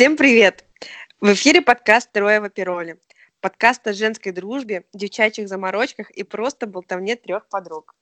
Всем 0.00 0.16
привет! 0.16 0.64
В 1.20 1.30
эфире 1.34 1.60
подкаст 1.60 2.10
«Трое 2.10 2.40
в 2.40 2.44
опероле». 2.44 2.96
Подкаст 3.42 3.86
о 3.86 3.92
женской 3.92 4.32
дружбе, 4.32 4.86
девчачьих 4.94 5.46
заморочках 5.46 6.10
и 6.12 6.22
просто 6.22 6.66
болтовне 6.66 7.16
трех 7.16 7.46
подруг. 7.48 7.94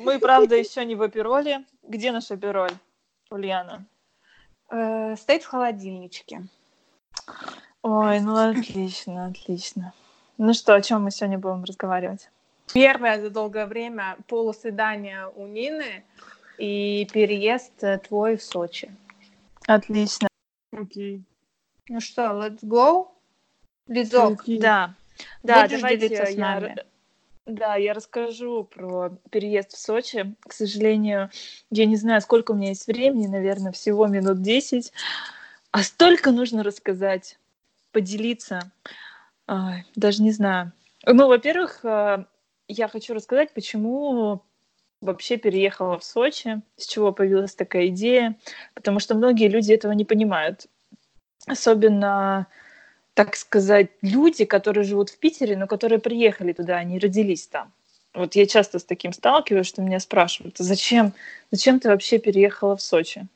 Мы, 0.00 0.18
правда, 0.20 0.56
еще 0.56 0.84
не 0.84 0.96
в 0.96 1.00
опероле. 1.00 1.64
Где 1.82 2.12
наш 2.12 2.30
опероль, 2.30 2.72
Ульяна? 3.30 3.86
Э, 4.70 5.16
стоит 5.16 5.44
в 5.44 5.46
холодильничке. 5.46 6.42
Ой, 7.80 8.20
ну 8.20 8.36
отлично, 8.36 9.28
отлично. 9.28 9.94
Ну 10.36 10.52
что, 10.52 10.74
о 10.74 10.82
чем 10.82 11.04
мы 11.04 11.10
сегодня 11.10 11.38
будем 11.38 11.64
разговаривать? 11.64 12.28
Первое 12.74 13.18
за 13.18 13.30
долгое 13.30 13.64
время 13.64 14.18
полусвидание 14.28 15.26
у 15.36 15.46
Нины 15.46 16.04
и 16.58 17.08
переезд 17.10 17.82
э, 17.82 17.96
твой 17.96 18.36
в 18.36 18.42
Сочи. 18.42 18.90
Отлично. 19.66 20.28
Окей. 20.72 21.24
Ну 21.88 22.00
что, 22.00 22.22
let's 22.22 22.62
go? 22.62 23.08
Лизок, 23.88 24.44
Да. 24.46 24.94
Да, 25.42 25.62
Будешь 25.62 25.80
давайте 25.80 26.08
делиться 26.08 26.26
с 26.26 26.36
я, 26.36 26.54
нами? 26.54 26.64
р- 26.72 26.86
да, 27.46 27.76
я 27.76 27.94
расскажу 27.94 28.64
про 28.64 29.10
переезд 29.30 29.72
в 29.72 29.78
Сочи. 29.78 30.34
К 30.46 30.52
сожалению, 30.52 31.30
я 31.70 31.86
не 31.86 31.96
знаю, 31.96 32.20
сколько 32.20 32.52
у 32.52 32.54
меня 32.54 32.68
есть 32.70 32.86
времени, 32.86 33.26
наверное, 33.28 33.72
всего 33.72 34.06
минут 34.08 34.42
10. 34.42 34.92
А 35.70 35.82
столько 35.82 36.32
нужно 36.32 36.62
рассказать, 36.62 37.38
поделиться. 37.92 38.72
Ай, 39.46 39.84
даже 39.94 40.22
не 40.22 40.32
знаю. 40.32 40.72
Ну, 41.04 41.28
во-первых, 41.28 41.84
э, 41.84 42.24
я 42.66 42.88
хочу 42.88 43.14
рассказать, 43.14 43.54
почему 43.54 44.42
вообще 45.00 45.36
переехала 45.36 45.98
в 45.98 46.04
Сочи, 46.04 46.60
с 46.76 46.86
чего 46.86 47.12
появилась 47.12 47.54
такая 47.54 47.88
идея, 47.88 48.36
потому 48.74 49.00
что 49.00 49.14
многие 49.14 49.48
люди 49.48 49.72
этого 49.72 49.92
не 49.92 50.04
понимают. 50.04 50.66
Особенно, 51.46 52.46
так 53.14 53.36
сказать, 53.36 53.90
люди, 54.02 54.44
которые 54.44 54.84
живут 54.84 55.10
в 55.10 55.18
Питере, 55.18 55.56
но 55.56 55.66
которые 55.66 55.98
приехали 55.98 56.52
туда, 56.52 56.76
они 56.76 56.98
родились 56.98 57.46
там. 57.46 57.72
Вот 58.14 58.34
я 58.34 58.46
часто 58.46 58.78
с 58.78 58.84
таким 58.84 59.12
сталкиваюсь, 59.12 59.66
что 59.66 59.82
меня 59.82 60.00
спрашивают, 60.00 60.58
«А 60.60 60.64
зачем, 60.64 61.12
зачем 61.50 61.78
ты 61.80 61.88
вообще 61.88 62.18
переехала 62.18 62.76
в 62.76 62.82
Сочи? 62.82 63.26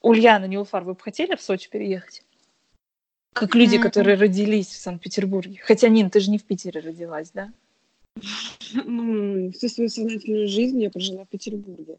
Ульяна, 0.00 0.46
Нилуфар, 0.46 0.84
вы 0.84 0.94
бы 0.94 1.00
хотели 1.00 1.36
в 1.36 1.42
Сочи 1.42 1.68
переехать? 1.68 2.22
Как 3.34 3.54
люди, 3.54 3.76
М. 3.76 3.82
которые 3.82 4.16
родились 4.16 4.68
в 4.68 4.78
Санкт-Петербурге. 4.80 5.60
Хотя, 5.62 5.88
Нин, 5.88 6.08
ты 6.10 6.20
же 6.20 6.30
не 6.30 6.38
в 6.38 6.44
Питере 6.44 6.80
родилась, 6.80 7.30
да? 7.30 7.50
Ну, 8.84 9.50
всю 9.52 9.68
свою 9.68 9.88
сознательную 9.88 10.48
жизнь 10.48 10.82
я 10.82 10.90
прожила 10.90 11.24
в 11.24 11.28
Петербурге. 11.28 11.98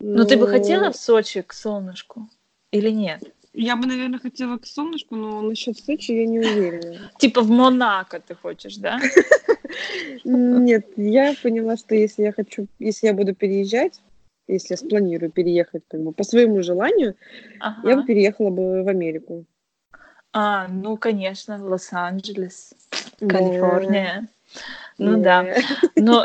Ну, 0.00 0.24
ты 0.26 0.36
бы 0.36 0.42
Но 0.42 0.46
хотела 0.48 0.90
в 0.90 0.96
Сочи 0.96 1.42
к 1.42 1.52
солнышку 1.52 2.28
или 2.72 2.90
нет? 2.90 3.22
Я 3.54 3.76
бы, 3.76 3.86
наверное, 3.86 4.18
хотела 4.18 4.58
к 4.58 4.66
солнышку, 4.66 5.14
но 5.14 5.42
насчет 5.42 5.78
Сочи 5.78 6.12
я 6.12 6.26
не 6.26 6.40
уверена. 6.40 7.10
Типа 7.18 7.42
в 7.42 7.50
Монако 7.50 8.20
ты 8.20 8.34
хочешь, 8.34 8.76
да? 8.76 9.00
Нет, 10.24 10.86
я 10.96 11.34
поняла, 11.42 11.76
что 11.76 11.94
если 11.94 12.22
я 12.22 12.32
хочу, 12.32 12.66
если 12.78 13.06
я 13.06 13.14
буду 13.14 13.34
переезжать, 13.34 14.00
если 14.48 14.74
я 14.74 14.76
спланирую 14.76 15.30
переехать 15.30 15.82
как 15.88 16.00
бы 16.02 16.12
по 16.12 16.24
своему 16.24 16.62
желанию, 16.62 17.14
я 17.60 17.96
бы 17.96 18.02
Ага. 18.02 18.02
переехала 18.02 18.50
бы 18.50 18.82
в 18.82 18.88
Америку. 18.88 19.46
А, 20.32 20.66
ну, 20.68 20.96
конечно, 20.96 21.62
Лос-Анджелес, 21.64 22.74
Да. 23.20 24.24
Ну 25.02 25.22
да. 25.22 25.44
Э, 25.44 25.60
Но 25.96 26.24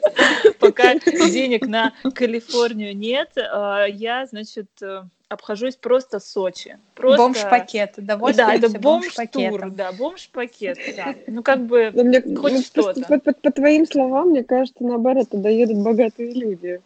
пока 0.58 0.94
денег 0.94 1.66
на 1.66 1.92
Калифорнию 2.14 2.96
нет, 2.96 3.36
а, 3.36 3.84
я, 3.84 4.26
значит, 4.26 4.68
э, 4.80 5.02
обхожусь 5.28 5.76
просто 5.76 6.20
Сочи. 6.20 6.78
Просто... 6.94 7.18
бомж-пакет. 7.18 7.94
Да, 7.96 8.16
Довольствуемся 8.16 8.66
это 8.66 8.78
бомж-тур, 8.78 9.70
да, 9.70 9.92
бомж-пакет, 9.92 10.78
да. 10.96 11.14
Ну, 11.26 11.42
как 11.42 11.66
бы, 11.66 11.90
но 11.94 12.04
мне- 12.04 12.22
Хоть 12.22 12.52
ну, 12.52 12.60
что-то. 12.60 13.00
По, 13.02 13.18
по- 13.18 13.32
по 13.32 13.50
твоим 13.50 13.86
словам, 13.86 14.30
мне 14.30 14.44
кажется, 14.44 14.82
наоборот, 14.84 15.30
туда 15.30 15.48
едут 15.48 15.78
богатые 15.78 16.32
люди. 16.32 16.80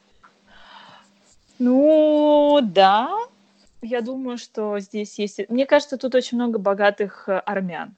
ну, 1.58 2.60
да, 2.62 3.10
я 3.82 4.00
думаю, 4.00 4.38
что 4.38 4.78
здесь 4.78 5.19
есть... 5.19 5.48
Мне 5.48 5.66
кажется, 5.66 5.96
тут 5.96 6.14
очень 6.14 6.36
много 6.36 6.58
богатых 6.58 7.24
э, 7.28 7.38
армян. 7.38 7.94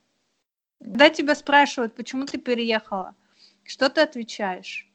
Когда 0.81 1.10
тебя 1.10 1.34
спрашивают, 1.34 1.94
почему 1.94 2.25
ты 2.26 2.38
переехала, 2.38 3.15
что 3.65 3.89
ты 3.89 4.00
отвечаешь? 4.00 4.89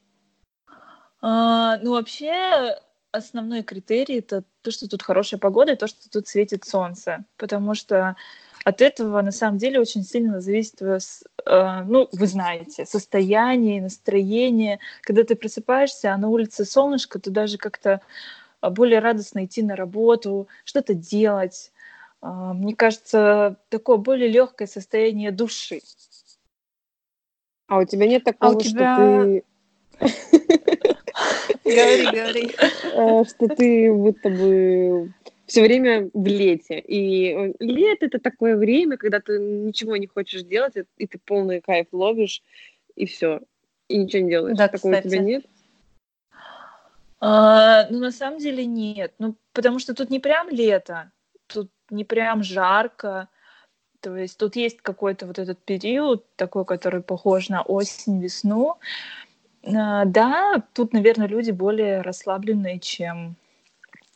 А, 1.20 1.78
ну, 1.78 1.92
вообще, 1.92 2.76
основной 3.12 3.62
критерий 3.62 4.18
это 4.18 4.44
то, 4.62 4.70
что 4.70 4.88
тут 4.88 5.02
хорошая 5.02 5.40
погода 5.40 5.72
и 5.72 5.76
то, 5.76 5.86
что 5.86 6.08
тут 6.10 6.28
светит 6.28 6.64
солнце. 6.64 7.24
Потому 7.36 7.74
что 7.74 8.16
от 8.64 8.82
этого, 8.82 9.22
на 9.22 9.32
самом 9.32 9.58
деле, 9.58 9.80
очень 9.80 10.04
сильно 10.04 10.40
зависит 10.40 10.80
э, 10.82 10.98
ну, 11.86 12.08
вы 12.12 12.26
знаете, 12.26 12.84
состояние, 12.86 13.82
настроение. 13.82 14.78
Когда 15.02 15.24
ты 15.24 15.34
просыпаешься, 15.36 16.12
а 16.12 16.18
на 16.18 16.28
улице 16.28 16.64
солнышко, 16.64 17.18
то 17.18 17.30
даже 17.30 17.58
как-то 17.58 18.00
а, 18.60 18.70
более 18.70 19.00
радостно 19.00 19.44
идти 19.44 19.62
на 19.62 19.76
работу, 19.76 20.48
что-то 20.64 20.94
делать. 20.94 21.72
А, 22.20 22.52
Мне 22.52 22.74
кажется, 22.74 23.56
такое 23.68 23.96
более 23.96 24.28
легкое 24.28 24.68
состояние 24.68 25.30
души. 25.30 25.80
А 27.68 27.78
у 27.78 27.84
тебя 27.84 28.06
нет 28.06 28.22
А 28.26 28.32
такого, 28.32 28.60
что 28.60 28.70
тебя- 28.70 28.96
ты 28.96 29.44
Говори, 31.64 32.06
говори. 32.06 32.54
э, 32.82 33.24
что 33.24 33.48
ты 33.48 33.92
будто 33.92 34.30
бы 34.30 35.12
все 35.46 35.62
время 35.62 36.10
в 36.14 36.26
лете. 36.26 36.78
И 36.78 37.32
э, 37.32 37.52
лето 37.60 38.06
это 38.06 38.18
такое 38.18 38.56
время, 38.56 38.96
когда 38.96 39.20
ты 39.20 39.38
ничего 39.38 39.96
не 39.96 40.06
хочешь 40.06 40.42
делать, 40.42 40.74
и- 40.96 41.06
ты 41.06 41.18
полный 41.24 41.60
кайф 41.60 41.88
ловишь, 41.92 42.42
и 42.96 43.06
все. 43.06 43.40
И 43.88 43.98
ничего 43.98 44.22
не 44.22 44.30
делаешь. 44.30 44.56
Да, 44.56 44.68
Такого 44.68 44.96
у 44.98 45.02
тебя 45.02 45.18
нет? 45.18 45.44
А, 47.20 47.86
ну, 47.90 47.98
на 47.98 48.12
самом 48.12 48.38
деле 48.38 48.64
нет. 48.64 49.12
Ну, 49.18 49.34
потому 49.52 49.78
что 49.78 49.94
тут 49.94 50.08
не 50.10 50.20
прям 50.20 50.48
лето, 50.50 51.10
тут 51.48 51.70
не 51.90 52.04
прям 52.04 52.42
жарко. 52.42 53.28
То 54.00 54.16
есть 54.16 54.38
тут 54.38 54.56
есть 54.56 54.80
какой-то 54.80 55.26
вот 55.26 55.38
этот 55.38 55.58
период 55.58 56.24
такой, 56.36 56.64
который 56.64 57.02
похож 57.02 57.48
на 57.48 57.62
осень, 57.62 58.20
весну. 58.20 58.76
А, 59.64 60.04
Да, 60.04 60.62
тут, 60.72 60.92
наверное, 60.92 61.26
люди 61.26 61.50
более 61.50 62.00
расслабленные, 62.02 62.78
чем 62.78 63.36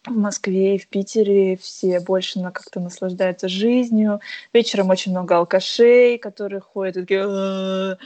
в 0.07 0.17
Москве 0.17 0.77
и 0.77 0.79
в 0.79 0.89
Питере. 0.89 1.57
Все 1.57 2.01
больше 2.01 2.41
на 2.41 2.51
как-то 2.51 2.81
наслаждаются 2.81 3.49
жизнью. 3.49 4.21
Вечером 4.53 4.91
очень 4.91 5.13
много 5.13 5.37
алкашей, 5.37 6.19
которые 6.19 6.61
ходят 6.61 6.95
такие 6.95 7.99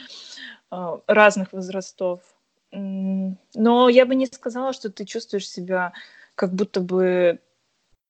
а, 0.71 1.01
разных 1.07 1.53
возрастов. 1.53 2.21
Но 2.73 3.89
я 3.89 4.05
бы 4.07 4.15
не 4.15 4.27
сказала, 4.27 4.73
что 4.73 4.91
ты 4.91 5.05
чувствуешь 5.05 5.49
себя 5.49 5.93
как 6.35 6.53
будто 6.53 6.81
бы 6.81 7.41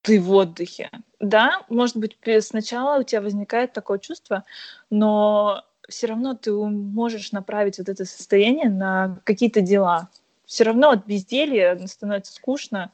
ты 0.07 0.21
в 0.21 0.31
отдыхе. 0.31 0.89
Да, 1.19 1.63
может 1.67 1.97
быть, 1.97 2.17
сначала 2.39 2.99
у 2.99 3.03
тебя 3.03 3.19
возникает 3.21 3.73
такое 3.73 3.99
чувство, 3.99 4.45
но 4.89 5.65
все 5.89 6.07
равно 6.07 6.33
ты 6.33 6.53
можешь 6.53 7.33
направить 7.33 7.77
вот 7.77 7.89
это 7.89 8.05
состояние 8.05 8.69
на 8.69 9.19
какие-то 9.25 9.59
дела. 9.59 10.09
Все 10.45 10.63
равно 10.63 10.91
от 10.91 11.05
безделья 11.05 11.77
становится 11.87 12.33
скучно. 12.33 12.91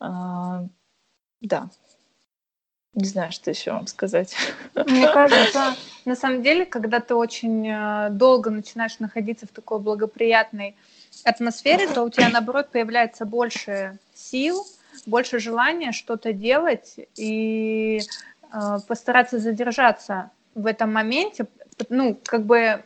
А, 0.00 0.64
Да. 1.40 1.70
Не 2.94 3.04
знаю, 3.04 3.30
что 3.30 3.50
еще 3.50 3.70
вам 3.70 3.86
сказать. 3.86 4.34
Мне 4.74 5.06
кажется, 5.12 5.76
на 6.04 6.16
самом 6.16 6.42
деле, 6.42 6.66
когда 6.66 6.98
ты 6.98 7.14
очень 7.14 7.68
э, 7.68 8.08
долго 8.10 8.50
начинаешь 8.50 8.98
находиться 8.98 9.46
в 9.46 9.50
такой 9.50 9.78
благоприятной 9.78 10.76
атмосфере, 11.22 11.86
то 11.86 12.02
у 12.02 12.10
тебя, 12.10 12.28
наоборот, 12.28 12.70
появляется 12.72 13.24
больше 13.24 14.00
сил, 14.12 14.66
больше 15.06 15.38
желания 15.38 15.92
что-то 15.92 16.32
делать 16.32 16.96
и 17.16 18.00
э, 18.52 18.78
постараться 18.86 19.38
задержаться 19.38 20.30
в 20.54 20.66
этом 20.66 20.92
моменте. 20.92 21.46
Ну, 21.88 22.18
как 22.24 22.44
бы 22.44 22.56
э, 22.56 22.82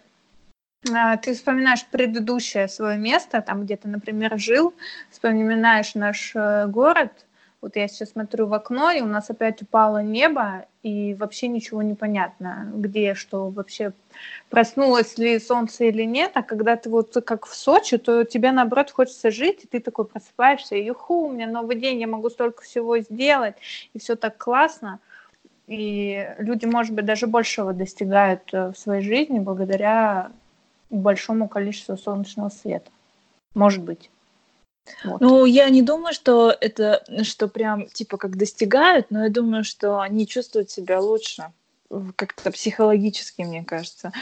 ты 1.23 1.35
вспоминаешь 1.35 1.85
предыдущее 1.87 2.69
свое 2.69 2.99
место, 2.99 3.43
там, 3.43 3.65
где 3.65 3.77
ты, 3.77 3.89
например, 3.89 4.39
жил, 4.39 4.75
вспоминаешь 5.11 5.95
наш 5.95 6.33
э, 6.35 6.67
город, 6.67 7.27
вот 7.65 7.77
я 7.77 7.89
сейчас 7.89 8.11
смотрю 8.11 8.47
в 8.47 8.53
окно, 8.53 8.91
и 8.91 9.01
у 9.01 9.07
нас 9.07 9.31
опять 9.31 9.63
упало 9.63 10.03
небо, 10.03 10.67
и 10.83 11.15
вообще 11.15 11.49
ничего 11.49 11.81
не 11.81 11.95
понятно, 11.95 12.71
где 12.75 13.15
что 13.15 13.49
вообще 13.49 13.95
проснулось 14.51 15.17
ли 15.17 15.39
солнце 15.39 15.85
или 15.85 16.03
нет. 16.03 16.33
А 16.35 16.43
когда 16.43 16.77
ты 16.77 16.91
вот 16.91 17.17
как 17.25 17.47
в 17.47 17.55
Сочи, 17.55 17.97
то 17.97 18.25
тебе 18.25 18.53
наоборот 18.53 18.91
хочется 18.91 19.31
жить, 19.31 19.65
и 19.65 19.67
ты 19.67 19.81
такой 19.81 20.05
просыпаешься, 20.05 20.77
и 20.77 20.85
юху, 20.85 21.27
у 21.27 21.33
меня 21.33 21.47
новый 21.47 21.77
день, 21.77 22.01
я 22.01 22.07
могу 22.07 22.29
столько 22.29 22.63
всего 22.63 22.99
сделать, 22.99 23.55
и 23.95 23.99
все 23.99 24.15
так 24.15 24.37
классно. 24.37 25.01
И 25.67 26.29
люди, 26.37 26.67
может 26.67 26.93
быть, 26.93 27.07
даже 27.07 27.27
большего 27.27 27.73
достигают 27.73 28.43
э, 28.53 28.73
в 28.73 28.79
своей 28.79 29.01
жизни 29.01 29.39
благодаря 29.39 30.31
большому 30.91 31.49
количеству 31.49 31.97
солнечного 31.97 32.51
света. 32.51 32.91
Может 33.55 33.83
быть. 33.83 34.11
Вот. 35.05 35.21
Ну, 35.21 35.45
я 35.45 35.69
не 35.71 35.83
думаю, 35.83 36.15
что 36.15 36.55
это, 36.59 37.05
что 37.23 37.49
прям, 37.49 37.89
типа, 37.89 38.17
как 38.17 38.37
достигают, 38.37 39.11
но 39.11 39.25
я 39.25 39.31
думаю, 39.31 39.65
что 39.65 40.01
они 40.01 40.27
чувствуют 40.27 40.71
себя 40.71 41.01
лучше 41.01 41.45
как-то 42.17 42.51
психологически, 42.51 43.43
мне 43.43 43.65
кажется. 43.65 44.13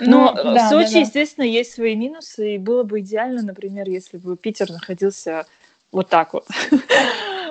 Но 0.00 0.34
ну, 0.34 0.54
да, 0.54 0.66
в 0.66 0.70
Сочи, 0.70 0.88
да, 0.88 0.94
да. 0.94 1.00
естественно, 1.00 1.44
есть 1.44 1.72
свои 1.72 1.96
минусы, 1.96 2.56
и 2.56 2.58
было 2.58 2.82
бы 2.82 3.00
идеально, 3.00 3.42
например, 3.42 3.88
если 3.88 4.18
бы 4.18 4.36
Питер 4.36 4.70
находился 4.70 5.46
вот 5.92 6.08
так 6.08 6.32
вот 6.32 6.46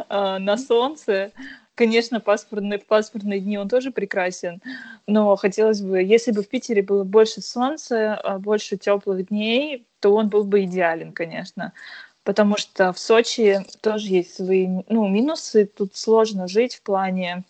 а, 0.09 0.39
на 0.39 0.57
солнце. 0.57 1.31
Конечно, 1.75 2.19
пасмурные, 2.19 2.79
пасмурные 2.79 3.39
дни 3.39 3.57
он 3.57 3.69
тоже 3.69 3.91
прекрасен, 3.91 4.61
но 5.07 5.35
хотелось 5.35 5.81
бы, 5.81 6.03
если 6.03 6.31
бы 6.31 6.43
в 6.43 6.49
Питере 6.49 6.83
было 6.83 7.03
больше 7.03 7.41
солнца, 7.41 8.15
а, 8.15 8.37
больше 8.39 8.77
теплых 8.77 9.29
дней, 9.29 9.87
то 9.99 10.13
он 10.13 10.29
был 10.29 10.43
бы 10.43 10.63
идеален, 10.63 11.13
конечно. 11.13 11.73
Потому 12.23 12.57
что 12.57 12.93
в 12.93 12.99
Сочи 12.99 13.65
тоже 13.81 14.07
есть 14.07 14.35
свои 14.35 14.67
ну, 14.87 15.07
минусы. 15.07 15.65
Тут 15.65 15.95
сложно 15.95 16.47
жить 16.47 16.75
в 16.75 16.81
плане 16.81 17.43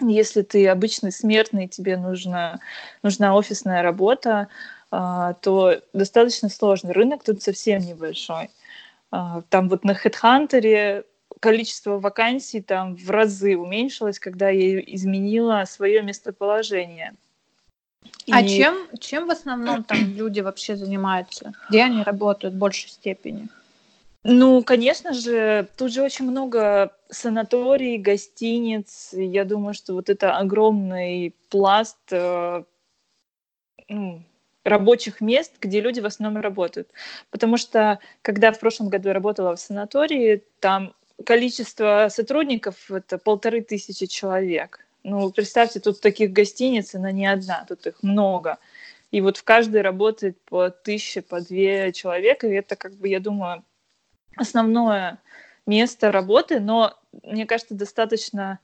если 0.00 0.42
ты 0.42 0.66
обычный 0.68 1.12
смертный, 1.12 1.68
тебе 1.68 1.96
нужна, 1.96 2.60
нужна 3.02 3.34
офисная 3.34 3.82
работа, 3.82 4.48
а, 4.90 5.34
то 5.34 5.80
достаточно 5.92 6.48
сложно. 6.48 6.92
Рынок 6.92 7.22
тут 7.22 7.42
совсем 7.42 7.82
небольшой. 7.82 8.50
А, 9.10 9.42
там 9.48 9.68
вот 9.68 9.84
на 9.84 9.92
HeadHunter 9.92 11.04
количество 11.40 11.98
вакансий 11.98 12.60
там 12.62 12.96
в 12.96 13.10
разы 13.10 13.56
уменьшилось, 13.56 14.18
когда 14.18 14.48
я 14.48 14.80
изменила 14.80 15.64
свое 15.66 16.02
местоположение. 16.02 17.14
А 18.30 18.42
И... 18.42 18.48
чем, 18.48 18.88
чем 18.98 19.26
в 19.26 19.30
основном 19.30 19.84
там 19.84 19.98
люди 20.14 20.40
вообще 20.40 20.76
занимаются? 20.76 21.52
Где 21.68 21.84
они 21.84 22.02
работают 22.02 22.54
в 22.54 22.58
большей 22.58 22.88
степени? 22.88 23.48
Ну, 24.24 24.62
конечно 24.62 25.12
же, 25.12 25.68
тут 25.76 25.92
же 25.92 26.02
очень 26.02 26.30
много 26.30 26.96
санаторий, 27.10 27.98
гостиниц. 27.98 29.10
Я 29.12 29.44
думаю, 29.44 29.74
что 29.74 29.94
вот 29.94 30.08
это 30.10 30.36
огромный 30.36 31.34
пласт 31.48 31.98
э, 32.12 32.62
ну, 33.88 34.22
рабочих 34.64 35.20
мест, 35.20 35.54
где 35.60 35.80
люди 35.80 36.00
в 36.00 36.06
основном 36.06 36.40
работают. 36.40 36.88
Потому 37.30 37.56
что, 37.56 37.98
когда 38.22 38.52
в 38.52 38.60
прошлом 38.60 38.88
году 38.90 39.08
я 39.08 39.14
работала 39.14 39.56
в 39.56 39.60
санатории, 39.60 40.44
там 40.60 40.94
количество 41.24 42.08
сотрудников— 42.08 42.76
это 42.90 43.18
полторы 43.18 43.62
тысячи 43.62 44.06
человек. 44.06 44.86
Ну, 45.02 45.32
представьте, 45.32 45.80
тут 45.80 46.00
таких 46.00 46.32
гостиниц, 46.32 46.94
она 46.94 47.10
не 47.10 47.26
одна, 47.26 47.64
тут 47.68 47.86
их 47.88 48.02
много. 48.02 48.58
И 49.10 49.20
вот 49.20 49.36
в 49.36 49.44
каждой 49.44 49.82
работает 49.82 50.40
по 50.42 50.70
тысяче, 50.70 51.22
по 51.22 51.40
две 51.40 51.92
человека, 51.92 52.46
и 52.46 52.54
это, 52.54 52.76
как 52.76 52.94
бы, 52.94 53.08
я 53.08 53.18
думаю, 53.20 53.64
основное 54.36 55.18
место 55.66 56.12
работы, 56.12 56.60
но 56.60 56.98
мне 57.22 57.46
кажется, 57.46 57.74
достаточно 57.74 58.58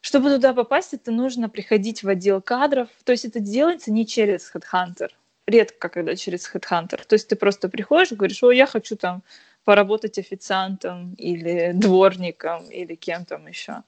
чтобы 0.00 0.30
туда 0.30 0.54
попасть, 0.54 0.94
это 0.94 1.10
нужно 1.10 1.48
приходить 1.48 2.02
в 2.02 2.08
отдел 2.08 2.40
кадров. 2.40 2.88
То 3.04 3.12
есть 3.12 3.24
это 3.24 3.40
делается 3.40 3.92
не 3.92 4.06
через 4.06 4.50
HeadHunter. 4.54 5.10
Редко, 5.46 5.88
когда 5.88 6.14
через 6.14 6.50
HeadHunter. 6.52 7.04
То 7.06 7.14
есть 7.14 7.28
ты 7.28 7.36
просто 7.36 7.68
приходишь 7.68 8.12
и 8.12 8.14
говоришь, 8.14 8.42
о, 8.42 8.50
я 8.50 8.66
хочу 8.66 8.96
там 8.96 9.22
поработать 9.64 10.18
официантом 10.18 11.14
или 11.14 11.72
дворником 11.74 12.70
или 12.70 12.94
кем 12.94 13.24
там 13.24 13.46
еще. 13.48 13.82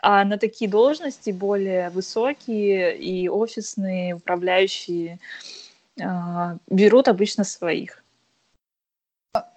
А 0.00 0.24
на 0.24 0.36
такие 0.36 0.70
должности 0.70 1.30
более 1.30 1.88
высокие 1.90 2.98
и 2.98 3.28
офисные 3.28 4.16
управляющие 4.16 5.18
э, 5.98 6.04
берут 6.68 7.08
обычно 7.08 7.44
своих. 7.44 8.03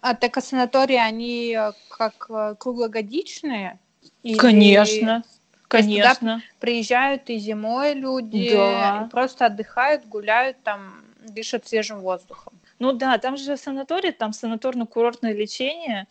А 0.09 0.15
так 0.15 0.37
а 0.37 0.41
санатории, 0.41 0.95
они 0.95 1.53
э, 1.53 1.73
как 1.89 2.27
э, 2.29 2.55
круглогодичные? 2.57 3.77
Или... 4.23 4.37
Конечно, 4.37 5.23
конечно. 5.67 6.41
приезжают 6.61 7.29
и 7.29 7.37
зимой 7.37 7.93
люди, 7.93 8.51
да. 8.53 9.03
и 9.05 9.09
просто 9.09 9.47
отдыхают, 9.47 10.05
гуляют 10.05 10.63
там, 10.63 11.03
дышат 11.27 11.67
свежим 11.67 11.99
воздухом. 11.99 12.53
Ну 12.79 12.93
да, 12.93 13.17
там 13.17 13.35
же 13.35 13.57
санаторий, 13.57 14.13
там 14.13 14.31
санаторно-курортное 14.31 15.33
лечение. 15.33 16.07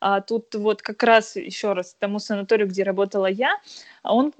А 0.00 0.20
тут 0.20 0.54
вот 0.54 0.82
как 0.82 1.02
раз 1.02 1.36
еще 1.36 1.72
раз 1.72 1.96
тому 1.98 2.18
санаторию, 2.18 2.68
где 2.68 2.82
работала 2.82 3.26
я, 3.26 3.56
он, 4.04 4.32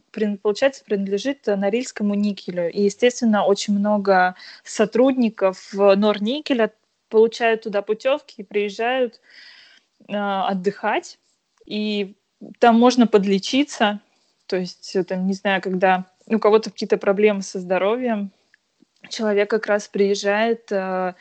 получается, 0.43 0.85
принадлежит 0.85 1.47
Норильскому 1.47 2.15
никелю. 2.15 2.71
И, 2.71 2.83
естественно, 2.83 3.45
очень 3.45 3.77
много 3.77 4.35
сотрудников 4.65 5.73
Норникеля 5.73 6.73
получают 7.09 7.63
туда 7.63 7.83
путевки 7.83 8.35
и 8.39 8.45
приезжают 8.45 9.21
э, 10.09 10.15
отдыхать. 10.15 11.19
И 11.67 12.15
там 12.59 12.79
можно 12.79 13.07
подлечиться. 13.07 14.01
То 14.47 14.57
есть, 14.57 14.97
там, 15.07 15.27
не 15.27 15.35
знаю, 15.35 15.61
когда 15.61 16.07
у 16.27 16.39
кого-то 16.39 16.71
какие-то 16.71 16.99
проблемы 16.99 17.43
со 17.43 17.59
здоровьем, 17.59 18.31
человек 19.09 19.51
как 19.51 19.67
раз 19.67 19.89
приезжает 19.89 20.71
э, 20.73 21.15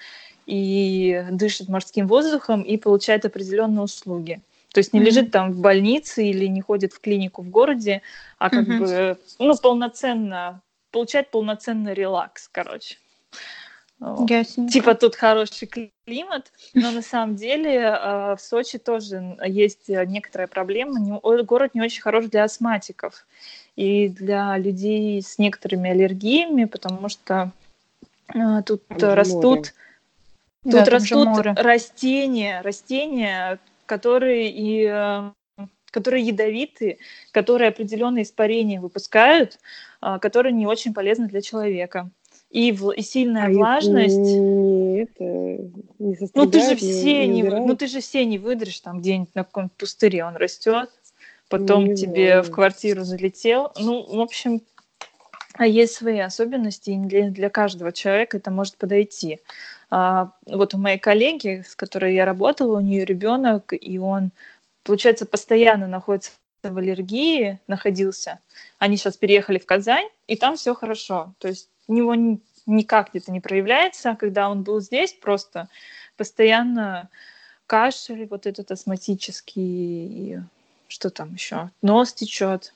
и 0.45 1.25
дышит 1.31 1.69
морским 1.69 2.07
воздухом 2.07 2.61
и 2.61 2.77
получает 2.77 3.25
определенные 3.25 3.83
услуги. 3.83 4.41
То 4.73 4.79
есть 4.79 4.93
не 4.93 4.99
mm-hmm. 4.99 5.03
лежит 5.03 5.31
там 5.31 5.51
в 5.51 5.59
больнице 5.59 6.25
или 6.25 6.45
не 6.45 6.61
ходит 6.61 6.93
в 6.93 6.99
клинику 6.99 7.41
в 7.41 7.49
городе, 7.49 8.01
а 8.37 8.49
как 8.49 8.67
mm-hmm. 8.67 8.79
бы, 8.79 9.17
ну, 9.39 9.57
полноценно, 9.57 10.61
получает 10.91 11.31
полноценный 11.31 11.93
релакс, 11.93 12.49
короче. 12.51 12.97
Ясненько. 13.99 14.71
Типа 14.71 14.93
тут 14.93 15.15
хороший 15.15 15.67
климат, 16.05 16.51
но 16.75 16.91
на 16.91 17.01
самом 17.01 17.35
деле 17.35 17.73
э, 17.77 18.35
в 18.35 18.37
Сочи 18.39 18.77
тоже 18.77 19.37
есть 19.43 19.89
некоторая 19.89 20.47
проблема. 20.47 21.19
город 21.43 21.73
не 21.73 21.81
очень 21.81 22.01
хорош 22.01 22.25
для 22.25 22.43
астматиков 22.43 23.25
и 23.75 24.07
для 24.07 24.55
людей 24.57 25.21
с 25.21 25.39
некоторыми 25.39 25.89
аллергиями, 25.89 26.65
потому 26.65 27.09
что 27.09 27.51
э, 28.35 28.61
тут 28.65 28.83
растут, 28.89 29.73
тут 30.63 30.71
да, 30.71 30.85
растут 30.85 31.29
растения, 31.57 32.61
растения, 32.61 33.57
которые 33.87 34.51
и 34.51 34.85
э, 34.87 35.31
которые 35.89 36.23
ядовиты, 36.23 36.99
которые 37.31 37.69
определенные 37.69 38.23
испарения 38.23 38.79
выпускают, 38.79 39.57
которые 40.21 40.53
не 40.53 40.67
очень 40.67 40.93
полезны 40.93 41.27
для 41.27 41.41
человека 41.41 42.11
и, 42.49 42.71
в, 42.71 42.91
и 42.91 43.01
сильная 43.01 43.47
а 43.47 43.49
влажность. 43.49 44.17
Не, 44.17 45.03
это, 45.03 45.23
не 45.23 46.17
ну 46.33 46.49
ты 46.49 46.61
же 46.61 46.75
все 46.75 47.27
не, 47.27 47.41
не 47.41 47.49
ну 47.49 47.75
ты 47.75 47.87
же 47.87 47.99
все 47.99 48.25
не 48.25 48.37
выдрешь 48.37 48.79
там 48.79 48.99
где-нибудь 48.99 49.35
на 49.35 49.43
каком-то 49.43 49.75
пустыре 49.77 50.23
он 50.23 50.35
растет, 50.37 50.89
потом 51.49 51.85
не 51.85 51.95
тебе 51.95 52.27
знаю. 52.27 52.43
в 52.43 52.51
квартиру 52.51 53.03
залетел. 53.03 53.71
Ну, 53.77 54.03
в 54.03 54.21
общем, 54.21 54.61
а 55.53 55.65
есть 55.65 55.95
свои 55.95 56.19
особенности, 56.19 56.91
и 56.91 56.97
для, 56.97 57.29
для 57.29 57.49
каждого 57.49 57.91
человека 57.91 58.37
это 58.37 58.51
может 58.51 58.77
подойти. 58.77 59.39
А, 59.89 60.31
вот 60.45 60.73
у 60.73 60.77
моей 60.77 60.99
коллеги, 60.99 61.63
с 61.67 61.75
которой 61.75 62.13
я 62.13 62.25
работала, 62.25 62.77
у 62.77 62.81
нее 62.81 63.05
ребенок, 63.05 63.73
и 63.73 63.97
он, 63.97 64.31
получается, 64.83 65.25
постоянно 65.25 65.87
находится 65.87 66.31
в 66.63 66.77
аллергии, 66.77 67.59
находился. 67.67 68.39
Они 68.77 68.97
сейчас 68.97 69.17
переехали 69.17 69.57
в 69.57 69.65
Казань, 69.65 70.07
и 70.27 70.35
там 70.35 70.57
все 70.57 70.75
хорошо. 70.75 71.33
То 71.39 71.47
есть 71.47 71.69
у 71.87 71.93
него 71.93 72.39
никак 72.65 73.09
где-то 73.11 73.31
не 73.31 73.39
проявляется, 73.39 74.11
а 74.11 74.15
когда 74.15 74.49
он 74.49 74.63
был 74.63 74.79
здесь, 74.81 75.13
просто 75.13 75.69
постоянно 76.17 77.09
кашель, 77.65 78.27
вот 78.27 78.45
этот 78.45 78.71
астматический, 78.71 80.33
и 80.33 80.39
что 80.87 81.09
там 81.09 81.33
еще, 81.33 81.69
нос 81.81 82.13
течет. 82.13 82.73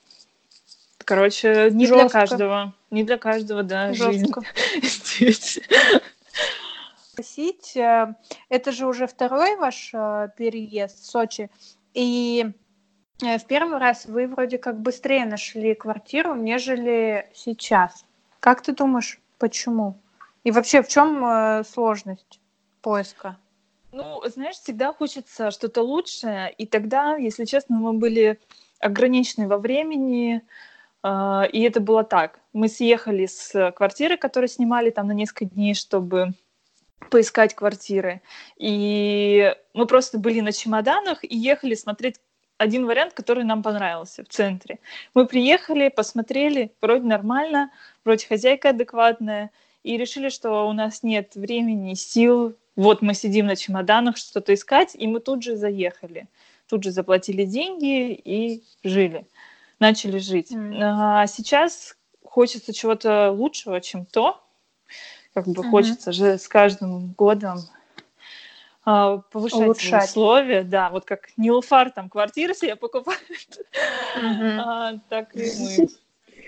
Короче, 0.98 1.70
не 1.72 1.88
Жестко. 1.88 2.03
для 2.03 2.10
каждого. 2.10 2.74
Не 2.89 3.03
для 3.03 3.18
каждого, 3.18 3.63
да, 3.63 3.94
Жестко. 3.94 4.41
жизнь 5.20 5.62
Спросить, 7.12 7.75
э, 7.75 8.15
это 8.50 8.72
же 8.72 8.88
уже 8.88 9.08
второй 9.08 9.56
ваш 9.58 9.91
э, 9.94 10.30
переезд 10.38 11.00
в 11.00 11.06
Сочи, 11.06 11.50
и 11.94 12.51
э, 13.22 13.38
в 13.38 13.46
первый 13.46 13.80
раз 13.80 14.06
вы 14.06 14.27
вроде 14.27 14.58
как 14.58 14.80
быстрее 14.80 15.25
нашли 15.25 15.75
квартиру, 15.75 16.36
нежели 16.36 17.30
сейчас. 17.34 18.06
Как 18.41 18.63
ты 18.63 18.74
думаешь, 18.74 19.19
почему? 19.38 20.01
И 20.43 20.51
вообще, 20.51 20.81
в 20.81 20.88
чем 20.88 21.24
э, 21.24 21.63
сложность 21.63 22.41
поиска? 22.81 23.38
Ну, 23.91 24.19
знаешь, 24.25 24.55
всегда 24.55 24.93
хочется 24.93 25.51
что-то 25.51 25.83
лучшее, 25.83 26.51
и 26.57 26.65
тогда, 26.65 27.15
если 27.17 27.45
честно, 27.45 27.77
мы 27.77 27.93
были 27.93 28.39
ограничены 28.79 29.48
во 29.48 29.60
времени, 29.60 30.41
э, 31.03 31.41
и 31.53 31.62
это 31.62 31.81
было 31.81 32.03
так. 32.03 32.39
Мы 32.51 32.67
съехали 32.67 33.27
с 33.27 33.71
квартиры, 33.74 34.17
которую 34.17 34.50
снимали 34.50 34.89
там 34.89 35.05
на 35.05 35.12
несколько 35.12 35.45
дней, 35.45 35.75
чтобы 35.75 36.33
поискать 37.12 37.53
квартиры. 37.53 38.24
И 38.57 39.55
мы 39.75 39.86
просто 39.86 40.17
были 40.17 40.39
на 40.39 40.51
чемоданах 40.51 41.24
и 41.24 41.38
ехали 41.38 41.75
смотреть 41.75 42.15
один 42.62 42.86
вариант, 42.86 43.13
который 43.13 43.44
нам 43.44 43.63
понравился 43.63 44.24
в 44.24 44.27
центре. 44.27 44.80
Мы 45.13 45.25
приехали, 45.25 45.89
посмотрели, 45.89 46.72
вроде 46.82 47.06
нормально, 47.06 47.72
вроде 48.06 48.27
хозяйка 48.27 48.70
адекватная, 48.70 49.50
и 49.84 49.98
решили, 49.98 50.30
что 50.30 50.68
у 50.70 50.74
нас 50.74 51.01
нет 51.01 51.36
времени, 51.36 51.96
сил 51.96 52.56
вот 52.75 53.01
мы 53.01 53.13
сидим 53.13 53.48
на 53.48 53.56
чемоданах 53.56 54.18
что-то 54.18 54.53
искать, 54.53 54.96
и 54.96 55.08
мы 55.08 55.20
тут 55.20 55.44
же 55.44 55.56
заехали. 55.58 56.27
Тут 56.68 56.84
же 56.84 56.91
заплатили 56.91 57.44
деньги 57.46 58.13
и 58.13 58.63
жили, 58.84 59.25
начали 59.80 60.20
жить. 60.20 60.51
Mm. 60.51 60.77
А 60.82 61.27
сейчас 61.27 61.98
хочется 62.24 62.74
чего-то 62.74 63.32
лучшего, 63.32 63.82
чем 63.82 64.06
то. 64.06 64.41
Как 65.34 65.48
бы 65.48 65.63
mm-hmm. 65.63 65.70
хочется 65.70 66.12
же 66.12 66.38
с 66.38 66.48
каждым 66.48 67.12
годом 67.13 67.60
повышать 68.84 69.60
Улучшать. 69.60 70.10
условия. 70.10 70.64
Да, 70.64 70.90
вот 70.90 71.06
как 71.06 71.30
Нилфар 71.38 71.92
там 71.92 72.10
квартиры 72.10 72.54
себе 72.54 72.76
покупает, 72.76 73.20
mm-hmm. 74.18 74.58
а, 74.60 74.94
так 75.10 75.36
и 75.36 75.50
мы 75.60 75.90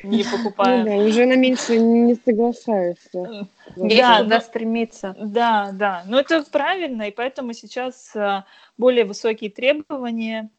не 0.18 0.24
покупаем. 0.24 0.86
Ну, 0.86 0.86
да, 0.86 1.06
уже 1.06 1.26
на 1.26 1.36
меньше 1.36 1.78
не 1.78 2.16
соглашаешься. 2.16 3.48
Да, 3.76 4.24
туда 4.24 4.36
ну, 4.38 4.42
стремиться. 4.42 5.16
Да, 5.20 5.72
да. 5.74 6.04
Но 6.08 6.20
это 6.20 6.44
правильно, 6.52 7.04
и 7.04 7.12
поэтому 7.12 7.54
сейчас 7.54 8.16
а, 8.16 8.46
более 8.78 9.06
высокие 9.06 9.50
требования 9.50 10.50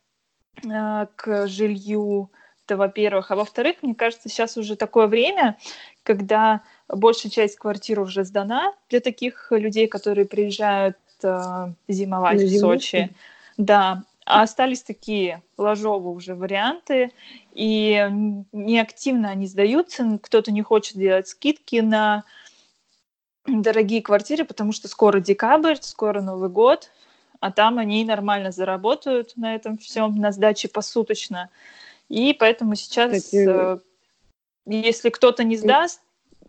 а, 0.70 1.06
к 1.16 1.46
жилью, 1.46 2.30
это 2.64 2.76
во-первых. 2.76 3.30
А 3.30 3.36
во-вторых, 3.36 3.76
мне 3.82 3.94
кажется, 3.94 4.28
сейчас 4.28 4.56
уже 4.56 4.76
такое 4.76 5.06
время, 5.06 5.58
когда 6.02 6.62
большая 6.88 7.30
часть 7.30 7.56
квартир 7.56 8.00
уже 8.00 8.24
сдана 8.24 8.74
для 8.88 9.00
таких 9.00 9.48
людей, 9.50 9.86
которые 9.86 10.26
приезжают 10.26 10.96
э, 11.24 11.72
зимовать 11.88 12.40
в 12.40 12.58
Сочи. 12.58 13.10
Да, 13.56 14.04
а 14.26 14.42
остались 14.42 14.82
такие 14.82 15.42
ложовые 15.58 16.14
уже 16.14 16.34
варианты, 16.34 17.12
и 17.52 18.06
неактивно 18.52 19.30
они 19.30 19.46
сдаются, 19.46 20.18
кто-то 20.22 20.50
не 20.50 20.62
хочет 20.62 20.96
делать 20.96 21.28
скидки 21.28 21.76
на 21.76 22.24
дорогие 23.46 24.00
квартиры, 24.00 24.44
потому 24.44 24.72
что 24.72 24.88
скоро 24.88 25.20
декабрь, 25.20 25.76
скоро 25.80 26.22
Новый 26.22 26.48
год, 26.48 26.90
а 27.40 27.52
там 27.52 27.78
они 27.78 28.04
нормально 28.04 28.50
заработают 28.50 29.36
на 29.36 29.54
этом 29.54 29.76
всем, 29.76 30.16
на 30.16 30.32
сдаче 30.32 30.68
посуточно. 30.68 31.50
И 32.08 32.34
поэтому 32.38 32.74
сейчас, 32.74 33.12
Кстати... 33.12 33.46
Э, 33.48 33.78
если 34.66 35.10
кто-то 35.10 35.44
не 35.44 35.58
сдаст, 35.58 36.00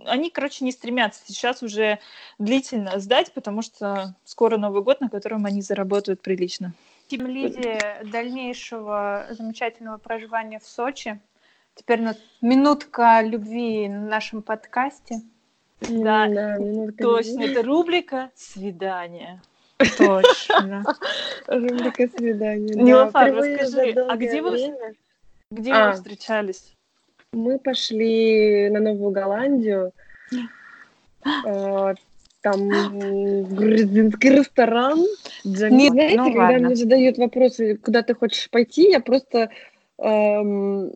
они, 0.05 0.29
короче, 0.29 0.65
не 0.65 0.71
стремятся 0.71 1.21
сейчас 1.25 1.63
уже 1.63 1.99
длительно 2.39 2.99
сдать, 2.99 3.31
потому 3.33 3.61
что 3.61 4.15
скоро 4.23 4.57
Новый 4.57 4.83
год, 4.83 5.01
на 5.01 5.09
котором 5.09 5.45
они 5.45 5.61
заработают 5.61 6.21
прилично. 6.21 6.73
Тем 7.07 7.27
Лидии 7.27 7.79
дальнейшего 8.09 9.27
замечательного 9.29 9.97
проживания 9.97 10.59
в 10.59 10.65
Сочи. 10.65 11.19
Теперь 11.75 12.01
минутка 12.41 13.21
любви 13.21 13.87
на 13.89 14.07
нашем 14.07 14.41
подкасте. 14.41 15.21
Да, 15.81 16.27
да 16.27 16.57
точно. 16.97 17.41
Любви. 17.41 17.51
Это 17.51 17.63
рубрика 17.63 18.31
«Свидание». 18.35 19.41
Точно. 19.77 20.85
Рубрика 21.47 22.07
«Свидание». 22.07 22.75
Нилофар, 22.75 23.33
расскажи, 23.33 23.91
а 23.91 24.15
где 24.15 24.41
вы, 24.41 24.73
где 25.51 25.73
а, 25.73 25.89
вы 25.89 25.95
встречались? 25.95 26.75
Мы 27.35 27.59
пошли 27.59 28.69
на 28.69 28.79
Новую 28.79 29.11
Голландию. 29.11 29.91
А, 31.45 31.93
там 32.41 32.69
грузинский 33.43 34.29
ресторан. 34.29 34.99
Нет, 35.43 35.91
Знаете, 35.91 36.17
ну, 36.17 36.25
когда 36.25 36.39
ладно. 36.39 36.67
мне 36.67 36.75
задают 36.75 37.17
вопросы, 37.17 37.77
куда 37.77 38.03
ты 38.03 38.13
хочешь 38.13 38.49
пойти, 38.49 38.89
я 38.89 38.99
просто 38.99 39.49
эм, 39.97 40.91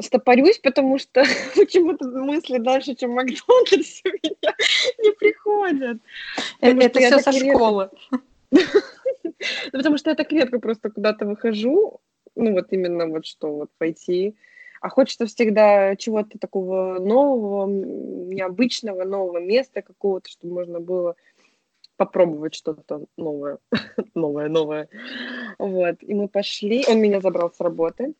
стопорюсь, 0.00 0.58
потому 0.58 0.98
что 0.98 1.24
почему-то 1.56 2.06
мысли 2.06 2.58
дальше, 2.58 2.94
чем 2.94 3.12
Макдональдс, 3.12 4.02
у 4.04 4.08
меня 4.08 4.54
не 5.02 5.12
приходят. 5.12 5.98
Это, 6.60 6.80
это 6.80 6.98
все 7.00 7.18
со 7.18 7.32
школы. 7.32 7.90
Ну, 8.50 8.60
потому 9.72 9.98
что 9.98 10.10
я 10.10 10.16
так 10.16 10.30
редко 10.30 10.60
просто 10.60 10.90
куда-то 10.90 11.26
выхожу, 11.26 12.00
ну 12.36 12.52
вот 12.52 12.66
именно 12.70 13.06
вот 13.06 13.26
что 13.26 13.52
вот 13.52 13.70
пойти 13.78 14.36
а 14.82 14.88
хочется 14.88 15.26
всегда 15.26 15.94
чего-то 15.94 16.38
такого 16.38 16.98
нового, 16.98 17.70
необычного, 17.70 19.04
нового 19.04 19.38
места 19.38 19.80
какого-то, 19.80 20.28
чтобы 20.28 20.54
можно 20.54 20.80
было 20.80 21.14
попробовать 21.96 22.56
что-то 22.56 23.04
новое, 23.16 23.58
новое, 24.14 24.48
новое. 24.48 24.88
Вот, 25.56 25.98
и 26.00 26.14
мы 26.14 26.26
пошли, 26.26 26.84
он 26.88 26.98
меня 26.98 27.20
забрал 27.20 27.52
с 27.52 27.60
работы. 27.60 28.14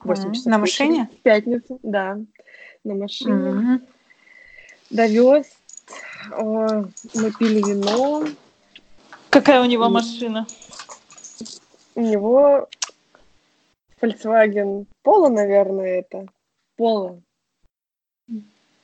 8 0.00 0.34
часов 0.34 0.46
на 0.46 0.58
машине? 0.58 1.08
В 1.10 1.22
пятницу, 1.22 1.80
да, 1.82 2.18
на 2.84 2.94
машине. 2.94 3.32
Mm-hmm. 3.32 3.88
Довез, 4.90 5.46
мы 6.30 7.32
пили 7.38 7.66
вино. 7.66 8.26
Какая 9.30 9.62
у 9.62 9.64
него 9.64 9.88
машина? 9.88 10.46
У 11.94 12.02
него 12.02 12.68
Volkswagen 13.98 14.86
Polo, 15.04 15.28
наверное, 15.28 16.00
это. 16.00 16.26
Polo. 16.78 17.22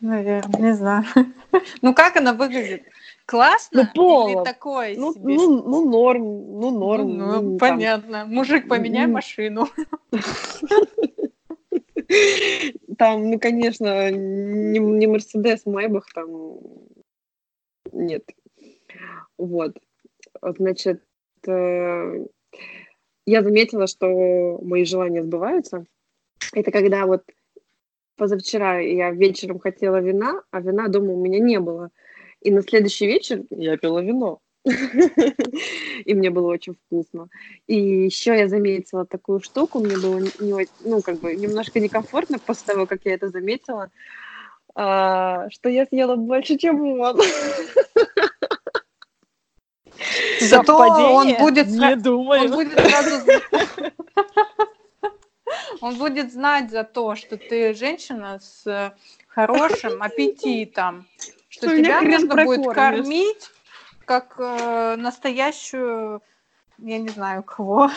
Наверное, 0.00 0.61
не 0.61 0.75
знаю. 0.75 1.05
Ну, 1.83 1.95
как 1.95 2.17
она 2.17 2.33
выглядит? 2.33 2.85
Классно? 3.27 3.91
Ну, 3.95 4.03
Polo. 4.03 4.31
Или 4.31 4.45
такой 4.45 4.97
ну, 4.97 5.12
себе? 5.12 5.35
Ну, 5.35 5.62
ну, 5.62 5.91
норм, 5.91 6.23
ну, 6.61 6.71
норм. 6.71 7.19
Ну, 7.19 7.43
ну 7.43 7.59
понятно. 7.59 8.21
Там. 8.21 8.33
Мужик, 8.33 8.69
поменяй 8.69 9.09
машину. 9.09 9.69
Там, 12.99 13.31
ну, 13.31 13.39
конечно, 13.39 14.11
не, 14.11 14.79
не 14.79 15.07
Мерседес, 15.07 15.65
Майбах 15.65 16.07
там 16.12 16.59
нет. 17.93 18.25
Вот. 19.39 19.79
Значит, 20.43 21.03
э, 21.47 22.27
я 23.27 23.43
заметила, 23.43 23.87
что 23.87 24.59
мои 24.62 24.85
желания 24.85 25.23
сбываются. 25.23 25.87
Это 26.52 26.70
когда 26.70 27.06
вот 27.06 27.23
позавчера 28.16 28.80
я 28.80 29.11
вечером 29.11 29.59
хотела 29.59 30.00
вина, 30.00 30.42
а 30.50 30.61
вина 30.61 30.88
дома 30.88 31.12
у 31.12 31.23
меня 31.23 31.38
не 31.38 31.59
было. 31.59 31.90
И 32.40 32.50
на 32.50 32.62
следующий 32.62 33.06
вечер 33.06 33.42
я 33.50 33.76
пила 33.76 34.02
вино. 34.02 34.40
И 36.04 36.14
мне 36.14 36.30
было 36.30 36.49
очень 36.49 36.75
вкусно. 36.75 37.28
И 37.66 37.76
еще 37.76 38.37
я 38.37 38.49
заметила 38.49 39.06
такую 39.06 39.40
штуку, 39.40 39.80
мне 39.80 39.97
было 39.97 40.18
не, 40.18 40.66
ну, 40.80 41.00
как 41.00 41.18
бы 41.20 41.35
немножко 41.35 41.80
некомфортно 41.80 42.38
после 42.38 42.73
того, 42.73 42.87
как 42.87 43.00
я 43.04 43.14
это 43.14 43.30
заметила, 43.30 43.90
а, 44.75 45.49
что 45.50 45.68
я 45.68 45.87
съела 45.87 46.16
больше, 46.16 46.59
чем 46.59 47.00
он. 47.00 47.20
Зато 50.40 50.76
он 50.76 51.35
будет... 51.38 51.68
Не 51.68 51.97
думаю. 51.97 52.44
Он 52.44 52.50
будет 52.50 52.73
сразу... 52.73 53.26
Он 55.81 55.97
будет 55.97 56.33
знать 56.33 56.71
за 56.71 56.85
то, 56.85 57.15
что 57.15 57.37
ты 57.37 57.75
женщина 57.75 58.41
с 58.41 58.95
хорошим 59.29 60.03
аппетитом, 60.03 61.07
что, 61.49 61.69
что 61.69 61.77
тебя 61.77 62.03
можно 62.03 62.45
будет 62.45 62.75
кормить 62.75 63.50
как 64.11 64.35
э, 64.39 64.97
настоящую, 64.97 66.21
я 66.79 66.99
не 66.99 67.11
знаю 67.11 67.45
кого, 67.45 67.93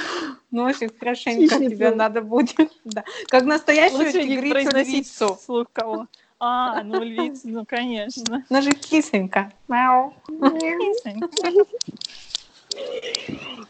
но 0.51 0.65
очень 0.65 0.89
хорошенько 0.95 1.57
тебе 1.57 1.89
надо 1.89 2.21
будет, 2.21 2.71
да, 2.83 3.03
как 3.29 3.45
настоящую 3.45 4.11
тигрицу-львицу. 4.11 5.39
Слух 5.43 5.67
кого? 5.73 6.05
А, 6.39 6.83
ну 6.83 7.01
львица, 7.01 7.47
ну 7.47 7.65
конечно. 7.65 8.45
Ну 8.49 8.61
же 8.61 8.73
кисонька. 8.73 9.51
Мяу. 9.67 10.13
Кисонька. 10.27 11.27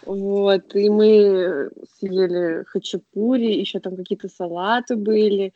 Вот, 0.06 0.76
и 0.76 0.90
мы 0.90 1.70
съели 1.98 2.64
хачапури, 2.66 3.60
еще 3.60 3.80
там 3.80 3.96
какие-то 3.96 4.28
салаты 4.28 4.96
были, 4.96 5.54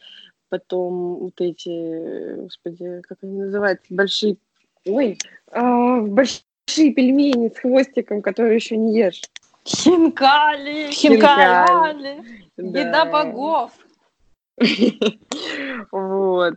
потом 0.50 1.16
вот 1.16 1.42
эти, 1.42 2.36
господи, 2.36 3.02
как 3.08 3.18
они 3.22 3.40
называются, 3.40 3.86
большие, 3.90 4.38
ой, 4.86 5.18
а, 5.52 6.02
большие 6.02 6.44
пельмени 6.94 7.50
с 7.50 7.60
хвостиком, 7.60 8.22
которые 8.22 8.56
еще 8.56 8.78
не 8.78 8.98
ешь. 8.98 9.22
Хинкали, 9.66 10.92
хинкали, 10.92 12.24
еда 12.58 13.06
богов. 13.06 13.72
Вот, 15.92 16.56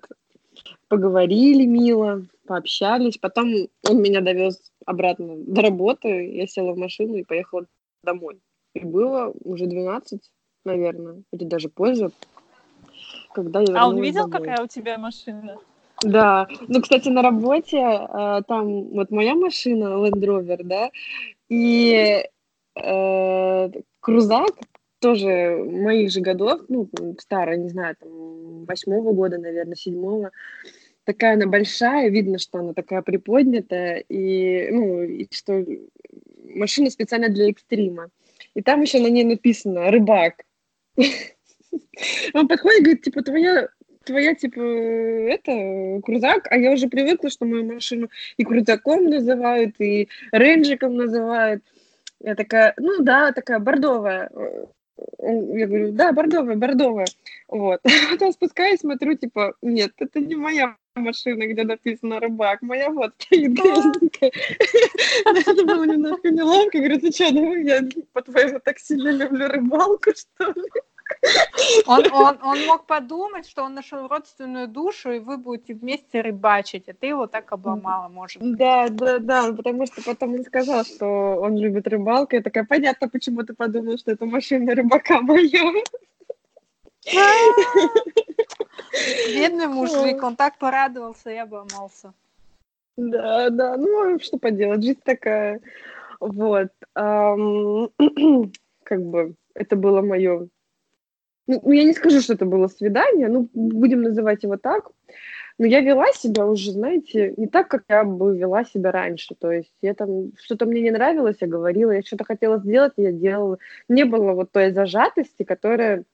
поговорили 0.91 1.65
мило, 1.65 2.27
пообщались. 2.47 3.17
Потом 3.17 3.55
он 3.89 4.03
меня 4.03 4.21
довез 4.21 4.61
обратно 4.85 5.37
до 5.37 5.63
работы. 5.63 6.09
Я 6.35 6.47
села 6.47 6.73
в 6.73 6.79
машину 6.79 7.15
и 7.15 7.25
поехала 7.25 7.65
домой. 8.03 8.41
И 8.75 8.81
было 8.81 9.33
уже 9.45 9.67
12, 9.67 10.21
наверное, 10.65 11.23
или 11.33 11.45
даже 11.45 11.69
позже, 11.69 12.11
когда 13.33 13.61
я 13.61 13.81
А 13.81 13.89
он 13.89 14.01
видел, 14.01 14.29
домой. 14.29 14.49
какая 14.49 14.65
у 14.65 14.67
тебя 14.67 14.99
машина? 14.99 15.59
Да. 16.03 16.49
Ну, 16.67 16.83
кстати, 16.83 17.09
на 17.09 17.23
работе 17.23 17.79
э, 17.79 18.43
там 18.49 18.89
вот 18.89 19.11
моя 19.11 19.35
машина 19.35 19.85
Land 20.05 20.21
Rover, 20.25 20.63
да, 20.65 20.91
и 21.49 22.25
э, 22.75 23.71
крузак 24.01 24.53
тоже 24.99 25.63
моих 25.65 26.11
же 26.11 26.21
годов, 26.21 26.63
ну, 26.69 26.89
старая, 27.19 27.59
не 27.59 27.69
знаю, 27.69 27.97
там, 28.01 28.65
восьмого 28.65 29.13
года, 29.13 29.39
наверное, 29.39 29.77
седьмого 29.77 30.31
такая 31.13 31.35
она 31.35 31.47
большая, 31.47 32.09
видно, 32.09 32.39
что 32.39 32.59
она 32.59 32.73
такая 32.73 33.03
приподнятая, 33.03 34.05
и, 34.09 34.71
ну, 34.71 35.03
и 35.03 35.27
что 35.33 35.65
машина 36.55 36.91
специально 36.91 37.29
для 37.29 37.51
экстрима. 37.51 38.11
И 38.55 38.63
там 38.63 38.83
еще 38.83 39.01
на 39.01 39.09
ней 39.09 39.25
написано 39.25 39.91
«рыбак». 39.91 40.45
Он 42.35 42.49
подходит 42.49 42.81
и 42.81 42.83
говорит, 42.83 43.03
типа, 43.03 43.23
твоя 43.23 43.69
твоя, 44.05 44.35
типа, 44.35 44.61
это, 44.61 46.01
крузак, 46.03 46.47
а 46.51 46.57
я 46.57 46.73
уже 46.73 46.89
привыкла, 46.89 47.31
что 47.31 47.45
мою 47.45 47.65
машину 47.65 48.09
и 48.39 48.45
крузаком 48.45 49.05
называют, 49.05 49.75
и 49.79 50.09
рейнджиком 50.33 50.97
называют. 50.97 51.63
Я 52.21 52.35
такая, 52.35 52.75
ну 52.77 53.03
да, 53.03 53.33
такая 53.33 53.59
бордовая. 53.59 54.31
Я 55.19 55.67
говорю, 55.67 55.93
да, 55.93 56.13
бордовая, 56.13 56.57
бордовая. 56.57 57.07
Вот. 57.49 57.81
Потом 58.11 58.33
спускаюсь, 58.33 58.81
смотрю, 58.81 59.15
типа, 59.15 59.55
нет, 59.63 59.93
это 59.99 60.21
не 60.21 60.35
моя 60.35 60.77
машина, 60.97 61.47
где 61.47 61.65
написано 61.65 62.21
рыбак. 62.21 62.63
Моя 62.63 62.91
стоит 63.19 63.53
грязненькая. 63.53 64.33
Это 65.25 65.65
было 65.65 65.85
немножко 65.85 66.31
неловко. 66.31 66.79
Говорю, 66.79 67.01
ты 67.01 67.13
что, 67.13 67.31
ну 67.33 67.55
я 67.57 67.83
по-твоему 68.13 68.61
так 68.61 68.79
сильно 68.79 69.11
люблю 69.11 69.49
рыбалку, 69.49 70.11
что 70.15 70.51
ли? 70.53 70.71
Он, 71.87 72.05
он, 72.13 72.39
он 72.43 72.67
мог 72.67 72.87
подумать, 72.87 73.47
что 73.47 73.65
он 73.65 73.75
нашел 73.75 74.07
родственную 74.07 74.69
душу, 74.69 75.11
и 75.11 75.19
вы 75.19 75.39
будете 75.39 75.75
вместе 75.75 76.21
рыбачить, 76.21 76.89
а 76.89 76.95
ты 76.95 77.09
его 77.09 77.27
так 77.27 77.51
обломала, 77.53 78.09
может 78.09 78.41
быть. 78.41 78.57
Да, 78.57 78.89
да, 78.89 79.19
да, 79.19 79.53
потому 79.53 79.87
что 79.87 80.03
потом 80.03 80.35
он 80.35 80.45
сказал, 80.45 80.85
что 80.85 81.07
он 81.07 81.59
любит 81.59 81.89
рыбалку. 81.89 82.37
Я 82.37 82.43
такая, 82.43 82.65
понятно, 82.65 83.09
почему 83.09 83.43
ты 83.43 83.55
подумал, 83.55 83.99
что 83.99 84.13
это 84.13 84.25
машина 84.25 84.75
рыбака 84.75 85.21
моя. 85.21 85.73
Бедный 89.35 89.67
мужик, 89.67 90.23
он 90.23 90.37
так 90.37 90.59
порадовался 90.59 91.31
и 91.31 91.37
обломался. 91.37 92.13
Да, 92.97 93.51
да, 93.51 93.77
ну, 93.77 94.19
что 94.21 94.39
поделать, 94.39 94.83
жизнь 94.83 95.01
такая. 95.05 95.61
Вот. 96.21 96.69
как 98.85 99.03
бы 99.03 99.35
это 99.55 99.77
было 99.77 100.03
мое 100.03 100.49
ну, 101.51 101.61
ну, 101.65 101.73
я 101.73 101.83
не 101.83 101.95
скажу, 101.95 102.21
что 102.21 102.35
это 102.35 102.45
было 102.45 102.69
свидание, 102.69 103.27
ну, 103.27 103.49
будем 103.53 104.03
называть 104.03 104.45
его 104.45 104.57
так. 104.57 104.93
Но 105.59 105.67
я 105.67 105.81
вела 105.81 106.07
себя 106.13 106.47
уже, 106.47 106.71
знаете, 106.71 107.35
не 107.37 107.49
так, 107.49 107.67
как 107.67 107.83
я 107.89 108.05
бы 108.05 108.39
вела 108.39 108.65
себя 108.65 108.93
раньше. 108.93 109.35
То 109.35 109.51
есть 109.51 109.73
я 109.83 109.95
там 109.95 110.31
что-то 110.39 110.67
мне 110.67 110.81
не 110.81 110.93
нравилось, 110.93 111.39
я 111.41 111.49
говорила, 111.49 111.91
я 111.91 112.03
что-то 112.03 112.25
хотела 112.25 112.59
сделать, 112.59 112.93
я 112.97 113.11
делала. 113.11 113.59
Не 113.89 114.05
было 114.05 114.33
вот 114.33 114.53
той 114.53 114.71
зажатости, 114.71 115.43
которая 115.43 116.05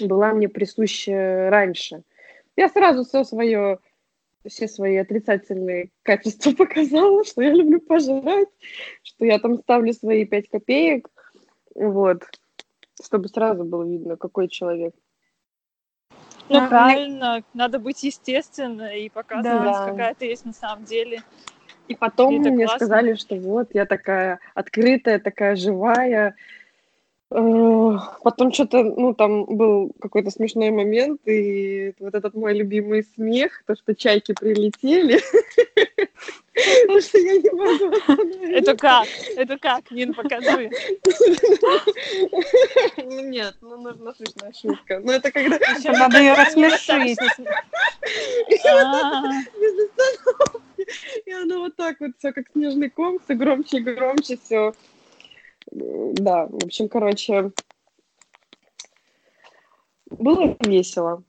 была 0.00 0.32
мне 0.32 0.48
присуща 0.48 1.48
раньше. 1.50 2.02
Я 2.56 2.68
сразу 2.68 3.04
все 3.04 3.24
свое 3.24 3.78
все 4.46 4.68
свои 4.68 4.96
отрицательные 4.96 5.90
качества 6.02 6.52
показала, 6.56 7.24
что 7.24 7.42
я 7.42 7.54
люблю 7.54 7.80
пожрать, 7.80 8.48
что 9.02 9.24
я 9.24 9.38
там 9.38 9.58
ставлю 9.58 9.92
свои 9.94 10.26
пять 10.26 10.50
копеек, 10.50 11.08
вот 11.74 12.24
чтобы 13.02 13.28
сразу 13.28 13.64
было 13.64 13.84
видно, 13.84 14.16
какой 14.16 14.48
человек. 14.48 14.94
Ну, 16.48 16.58
а, 16.58 16.68
правильно, 16.68 17.34
мне... 17.34 17.44
надо 17.54 17.78
быть 17.78 18.02
естественной 18.02 19.02
и 19.02 19.08
показывать, 19.08 19.62
да. 19.62 19.86
какая 19.86 20.14
ты 20.14 20.26
есть 20.26 20.44
на 20.44 20.52
самом 20.52 20.84
деле. 20.84 21.22
И 21.88 21.94
потом 21.94 22.34
и 22.34 22.38
мне 22.38 22.66
классно. 22.66 22.86
сказали, 22.86 23.14
что 23.14 23.36
вот 23.36 23.74
я 23.74 23.86
такая 23.86 24.40
открытая, 24.54 25.18
такая 25.18 25.56
живая, 25.56 26.36
Потом 27.30 28.52
что-то, 28.52 28.82
ну, 28.84 29.14
там 29.14 29.44
был 29.44 29.90
какой-то 30.00 30.30
смешной 30.30 30.70
момент, 30.70 31.20
и 31.26 31.94
вот 31.98 32.14
этот 32.14 32.34
мой 32.34 32.54
любимый 32.54 33.04
смех, 33.14 33.62
то, 33.66 33.74
что 33.74 33.94
чайки 33.94 34.32
прилетели, 34.32 35.18
потому 36.82 37.00
что 37.00 37.18
я 37.18 37.38
не 37.38 37.50
могу 37.50 37.92
Это 38.54 38.76
как? 38.76 39.08
Это 39.36 39.58
как? 39.58 39.90
Нин, 39.90 40.14
покажи. 40.14 40.70
Ну, 42.98 43.20
нет, 43.28 43.56
ну, 43.62 43.78
нужна 43.78 44.14
смешная 44.14 44.52
шутка. 44.52 45.00
Но 45.00 45.12
это 45.12 45.32
когда... 45.32 45.58
Надо 45.84 46.18
ее 46.18 46.34
рассмешить. 46.34 47.18
А. 48.66 49.22
И 51.24 51.32
она 51.32 51.58
вот 51.58 51.76
так 51.76 51.96
вот 52.00 52.10
все 52.18 52.32
как 52.32 52.44
снежный 52.52 52.90
ком, 52.90 53.18
все 53.24 53.34
громче 53.34 53.78
и 53.78 53.80
громче, 53.80 54.38
все 54.42 54.74
да, 55.74 56.46
в 56.46 56.64
общем, 56.64 56.88
короче, 56.88 57.52
было 60.10 60.56
весело. 60.60 61.22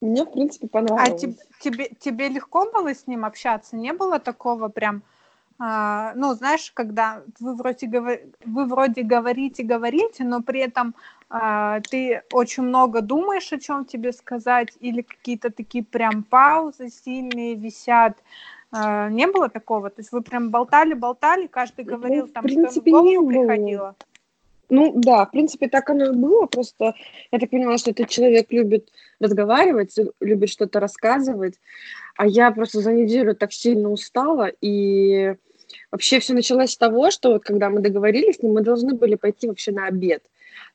Мне, 0.00 0.24
в 0.24 0.32
принципе, 0.32 0.66
А 0.66 0.68
понравилось. 0.70 1.20
тебе, 1.20 1.36
тебе, 1.60 1.88
тебе 1.98 2.28
легко 2.28 2.70
было 2.70 2.94
с 2.94 3.06
ним 3.06 3.24
общаться? 3.24 3.76
Не 3.76 3.92
было 3.92 4.20
такого 4.20 4.68
прям, 4.68 5.02
а, 5.58 6.12
ну, 6.14 6.34
знаешь, 6.34 6.70
когда 6.72 7.22
вы 7.40 7.56
вроде, 7.56 7.88
говор... 7.88 8.18
вы 8.44 8.64
вроде 8.66 9.02
говорите, 9.02 9.64
говорите, 9.64 10.22
но 10.22 10.40
при 10.40 10.60
этом 10.60 10.94
а, 11.30 11.80
ты 11.80 12.22
очень 12.30 12.62
много 12.62 13.00
думаешь, 13.00 13.52
о 13.52 13.58
чем 13.58 13.84
тебе 13.84 14.12
сказать, 14.12 14.76
или 14.78 15.02
какие-то 15.02 15.50
такие 15.50 15.82
прям 15.82 16.22
паузы 16.22 16.90
сильные 16.90 17.56
висят, 17.56 18.18
а, 18.70 19.08
не 19.08 19.26
было 19.26 19.48
такого? 19.48 19.90
То 19.90 20.00
есть 20.00 20.12
вы 20.12 20.22
прям 20.22 20.50
болтали, 20.50 20.94
болтали, 20.94 21.46
каждый 21.46 21.84
ну, 21.84 21.96
говорил 21.96 22.26
ну, 22.26 22.32
там, 22.32 22.42
принципе, 22.44 22.90
что 22.90 22.90
ему 22.90 22.98
в 22.98 23.04
голову 23.04 23.28
приходило? 23.28 23.96
Ну 24.70 24.92
да, 24.94 25.24
в 25.24 25.30
принципе, 25.30 25.68
так 25.68 25.88
оно 25.88 26.06
и 26.06 26.12
было. 26.12 26.46
Просто 26.46 26.94
я 27.32 27.38
так 27.38 27.50
поняла, 27.50 27.78
что 27.78 27.90
этот 27.90 28.08
человек 28.08 28.52
любит 28.52 28.90
разговаривать, 29.18 29.96
любит 30.20 30.50
что-то 30.50 30.80
рассказывать. 30.80 31.54
А 32.16 32.26
я 32.26 32.50
просто 32.50 32.80
за 32.80 32.92
неделю 32.92 33.34
так 33.34 33.52
сильно 33.52 33.90
устала. 33.90 34.50
И 34.60 35.34
вообще 35.90 36.20
все 36.20 36.34
началось 36.34 36.72
с 36.72 36.76
того, 36.76 37.10
что 37.10 37.32
вот 37.32 37.44
когда 37.44 37.70
мы 37.70 37.80
договорились 37.80 38.36
с 38.36 38.42
ним, 38.42 38.52
мы 38.52 38.60
должны 38.60 38.94
были 38.94 39.14
пойти 39.14 39.48
вообще 39.48 39.72
на 39.72 39.86
обед. 39.86 40.22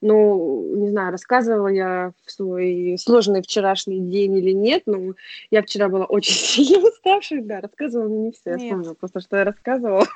Ну, 0.01 0.75
не 0.75 0.89
знаю, 0.89 1.11
рассказывала 1.11 1.67
я 1.67 2.11
в 2.25 2.31
свой 2.31 2.97
сложный 2.99 3.41
вчерашний 3.41 3.99
день 3.99 4.35
или 4.37 4.51
нет, 4.51 4.83
но 4.85 5.13
я 5.49 5.61
вчера 5.61 5.89
была 5.89 6.05
очень 6.05 6.33
сильно 6.35 6.87
уставшей, 6.87 7.41
да, 7.41 7.61
рассказывала, 7.61 8.07
но 8.07 8.25
не 8.25 8.31
все, 8.31 8.51
я 8.51 8.57
вспомнила 8.57 8.93
просто, 8.93 9.19
что 9.21 9.37
я 9.37 9.43
рассказывала. 9.45 10.05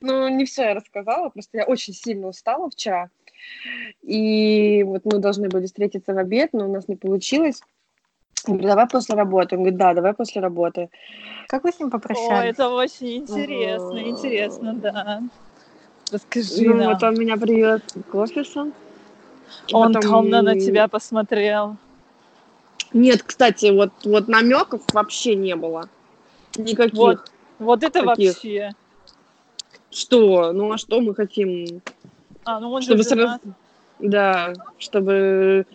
Ну, 0.00 0.28
не 0.28 0.44
все 0.44 0.62
я 0.62 0.74
рассказала, 0.74 1.28
просто 1.28 1.58
я 1.58 1.64
очень 1.64 1.92
сильно 1.92 2.28
устала 2.28 2.70
вчера. 2.70 3.10
И 4.02 4.82
вот 4.84 5.02
мы 5.04 5.18
должны 5.18 5.48
были 5.48 5.66
встретиться 5.66 6.14
в 6.14 6.18
обед, 6.18 6.50
но 6.52 6.68
у 6.68 6.72
нас 6.72 6.88
не 6.88 6.96
получилось. 6.96 7.60
Я 8.46 8.54
говорю, 8.54 8.68
давай 8.68 8.88
после 8.88 9.14
работы. 9.14 9.56
Он 9.56 9.62
говорит, 9.62 9.78
да, 9.78 9.94
давай 9.94 10.14
после 10.14 10.40
работы. 10.40 10.90
Как 11.48 11.64
вы 11.64 11.72
с 11.72 11.80
ним 11.80 11.90
попрощались? 11.90 12.30
О, 12.30 12.44
это 12.44 12.68
очень 12.68 13.18
интересно, 13.18 13.98
интересно, 13.98 14.74
да. 14.74 15.22
Расскажи 16.10 16.68
ну, 16.68 16.76
нам. 16.76 16.92
вот 16.92 17.02
он 17.02 17.14
меня 17.14 17.36
привез 17.36 17.80
к 18.10 18.14
офису. 18.14 18.72
Он 19.72 19.92
потом... 19.92 20.10
томно 20.10 20.42
на 20.42 20.58
тебя 20.58 20.88
посмотрел. 20.88 21.76
Нет, 22.92 23.22
кстати, 23.22 23.70
вот, 23.70 23.92
вот 24.04 24.28
намеков 24.28 24.82
вообще 24.92 25.34
не 25.34 25.54
было. 25.56 25.88
Никаких. 26.56 26.94
Вот, 26.94 27.30
вот 27.58 27.82
это 27.82 28.04
Каких? 28.04 28.34
вообще. 28.34 28.72
Что? 29.90 30.52
Ну 30.52 30.72
а 30.72 30.78
что 30.78 31.00
мы 31.00 31.14
хотим? 31.14 31.82
А, 32.44 32.60
ну 32.60 32.70
он 32.70 32.82
чтобы 32.82 32.98
же 32.98 33.04
сразу... 33.04 33.40
Да, 33.98 34.52
чтобы 34.78 35.66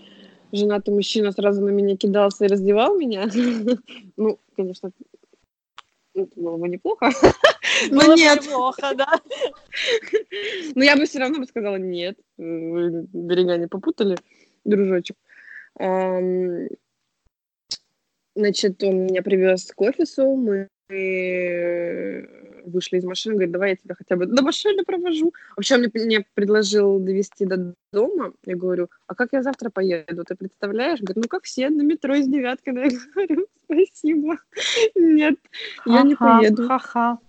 женатый 0.52 0.94
мужчина 0.94 1.32
сразу 1.32 1.62
на 1.62 1.70
меня 1.70 1.98
кидался 1.98 2.46
и 2.46 2.48
раздевал 2.48 2.98
меня. 2.98 3.30
ну, 4.18 4.40
конечно, 4.56 4.92
это 6.16 6.32
было 6.36 6.58
бы 6.58 6.70
неплохо. 6.70 7.12
Но 7.92 8.16
нет. 8.16 8.42
Неплохо, 8.44 8.94
да. 8.96 9.08
Но 10.76 10.84
я 10.84 10.96
бы 10.96 11.06
все 11.06 11.20
равно 11.20 11.40
бы 11.40 11.46
сказала 11.46 11.78
нет. 11.78 12.18
Вы 12.38 13.08
берега 13.14 13.58
не 13.58 13.68
попутали, 13.68 14.18
дружочек. 14.64 15.18
Значит, 18.36 18.84
он 18.84 19.06
меня 19.06 19.22
привез 19.22 19.72
к 19.72 19.82
офису, 19.82 20.36
мы 20.36 20.68
вышли 22.66 22.98
из 22.98 23.04
машины, 23.04 23.36
говорит, 23.36 23.52
давай 23.52 23.70
я 23.72 23.76
тебя 23.76 23.96
хотя 23.96 24.16
бы 24.16 24.26
до 24.26 24.42
машины 24.42 24.84
провожу. 24.84 25.34
Вообще 25.56 25.76
он 25.76 25.82
мне, 25.82 25.92
мне 25.94 26.26
предложил 26.34 27.00
довести 27.00 27.46
до 27.46 27.74
дома. 27.92 28.34
Я 28.46 28.56
говорю, 28.56 28.90
а 29.08 29.16
как 29.16 29.34
я 29.34 29.44
завтра 29.44 29.70
поеду, 29.70 30.24
ты 30.24 30.36
представляешь? 30.36 31.00
Говорит, 31.00 31.24
ну 31.24 31.28
как 31.28 31.44
все, 31.44 31.70
на 31.70 31.82
метро 31.82 32.16
из 32.16 32.28
девяткой. 32.28 32.74
Я 32.74 33.00
говорю, 33.14 33.48
спасибо. 33.66 34.38
Нет, 34.96 35.36
я 35.86 36.04
не 36.04 36.16
поеду. 36.16 36.68
Ха-ха. 36.68 37.20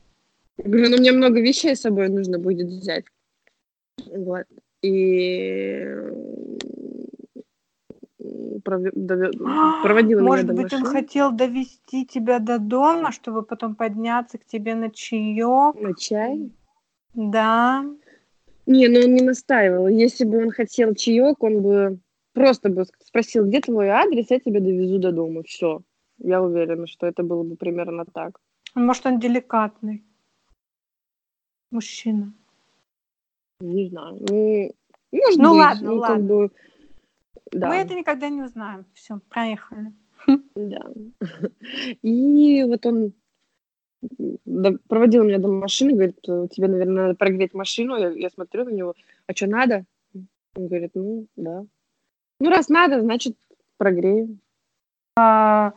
Я 0.59 0.65
говорю, 0.65 0.91
ну 0.91 0.99
мне 0.99 1.13
много 1.13 1.41
вещей 1.41 1.75
с 1.75 1.81
собой 1.81 2.09
нужно 2.09 2.39
будет 2.39 2.69
взять. 2.69 3.05
Вот. 4.07 4.47
И 4.83 5.85
проводила 8.63 10.23
Может 10.23 10.45
меня 10.45 10.55
до 10.55 10.63
быть, 10.63 10.73
машины. 10.73 10.87
он 10.87 10.93
хотел 10.93 11.33
довести 11.33 12.07
тебя 12.07 12.39
до 12.39 12.59
дома, 12.59 13.13
чтобы 13.13 13.43
потом 13.43 13.75
подняться 13.75 14.39
к 14.39 14.45
тебе 14.45 14.75
на 14.75 14.91
чаек. 14.91 15.75
На 15.81 15.95
чай? 15.95 16.51
Да. 17.15 17.85
Не, 18.67 18.89
ну 18.89 19.01
он 19.01 19.15
не 19.15 19.23
настаивал. 19.23 19.89
Если 19.89 20.25
бы 20.25 20.39
он 20.43 20.51
хотел 20.51 20.95
чаек, 20.95 21.43
он 21.43 21.61
бы 21.63 21.99
просто 22.33 22.71
бы 22.71 22.85
спросил, 23.05 23.47
где 23.47 23.61
твой 23.61 23.89
адрес, 23.89 24.31
я 24.31 24.41
тебя 24.41 24.61
довезу 24.61 24.99
до 24.99 25.13
дома. 25.13 25.43
Все. 25.43 25.83
Я 26.19 26.43
уверена, 26.43 26.87
что 26.87 27.07
это 27.07 27.23
было 27.23 27.43
бы 27.43 27.57
примерно 27.57 28.05
так. 28.05 28.41
Может, 28.75 29.07
он 29.07 29.21
деликатный 29.21 30.05
мужчина. 31.75 32.33
Не 33.61 33.89
знаю. 33.89 34.19
Ну, 34.31 34.71
может 35.13 35.39
Ну 35.39 35.51
быть, 35.51 35.59
ладно, 35.59 35.91
ну, 35.91 36.01
как 36.01 36.11
ладно. 36.11 36.27
бы, 36.27 36.51
да. 37.53 37.69
Мы 37.69 37.75
это 37.77 37.95
никогда 37.95 38.29
не 38.29 38.43
узнаем. 38.43 38.85
Все, 38.95 39.21
проехали. 39.29 39.93
Да. 40.55 40.91
И 42.03 42.65
вот 42.65 42.87
он 42.87 43.13
проводил 44.89 45.25
меня 45.25 45.39
до 45.39 45.49
машины, 45.49 45.93
говорит, 45.93 46.19
«Э, 46.29 46.47
тебе, 46.51 46.69
наверное, 46.69 47.05
надо 47.05 47.15
прогреть 47.15 47.55
машину. 47.55 47.97
Я, 47.97 48.11
я 48.11 48.31
смотрю 48.31 48.65
на 48.65 48.71
него, 48.71 48.95
а 49.27 49.35
что 49.35 49.47
надо? 49.47 49.85
Он 50.57 50.69
говорит, 50.69 50.93
ну, 50.95 51.27
да. 51.37 51.65
Ну, 52.41 52.51
раз 52.51 52.69
надо, 52.69 53.01
значит, 53.01 53.37
прогрею. 53.79 54.39
А, 55.17 55.73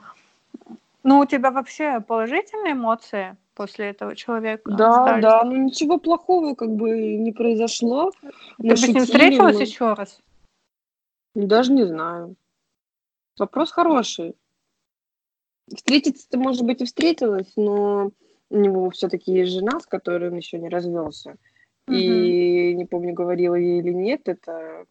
ну, 1.04 1.20
у 1.20 1.26
тебя 1.26 1.52
вообще 1.52 2.00
положительные 2.02 2.74
эмоции 2.74 3.38
после 3.58 3.90
этого 3.90 4.16
человека? 4.16 4.72
Да, 4.72 5.04
остались? 5.04 5.24
да, 5.24 5.44
ну 5.44 5.56
ничего 5.56 5.98
плохого 5.98 6.54
как 6.54 6.76
бы 6.76 7.18
не 7.18 7.32
произошло. 7.32 8.12
Ты 8.22 8.68
бы 8.70 8.78
с 8.78 8.88
ним 8.88 9.04
встретилась 9.04 9.56
мы- 9.56 9.64
еще 9.64 9.94
раз? 9.94 10.22
Даже 11.34 11.74
не 11.74 11.84
знаю. 11.84 12.36
Вопрос 13.38 13.72
хороший. 13.72 14.36
Встретиться-то, 15.74 16.38
может 16.38 16.64
быть, 16.64 16.82
и 16.82 16.86
встретилась, 16.86 17.52
но 17.56 18.12
у 18.50 18.58
него 18.58 18.90
все-таки 18.92 19.34
есть 19.34 19.52
жена, 19.52 19.80
с 19.80 19.88
которой 19.88 20.30
он 20.30 20.38
еще 20.38 20.60
не 20.60 20.70
развелся. 20.70 21.36
И 21.90 22.74
не 22.74 22.86
помню, 22.86 23.14
говорила 23.14 23.56
ей 23.56 23.80
или 23.80 23.92
нет, 23.92 24.28
это 24.28 24.86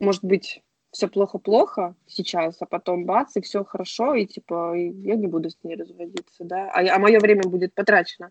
может 0.00 0.24
быть 0.24 0.63
все 0.94 1.08
плохо-плохо 1.08 1.96
сейчас, 2.06 2.56
а 2.60 2.66
потом 2.66 3.04
бац, 3.04 3.36
и 3.36 3.40
все 3.40 3.64
хорошо, 3.64 4.14
и 4.14 4.26
типа 4.26 4.74
я 4.76 5.16
не 5.16 5.26
буду 5.26 5.50
с 5.50 5.58
ней 5.64 5.74
разводиться, 5.74 6.44
да, 6.44 6.70
а, 6.72 6.98
мое 7.00 7.18
время 7.18 7.42
будет 7.42 7.74
потрачено. 7.74 8.30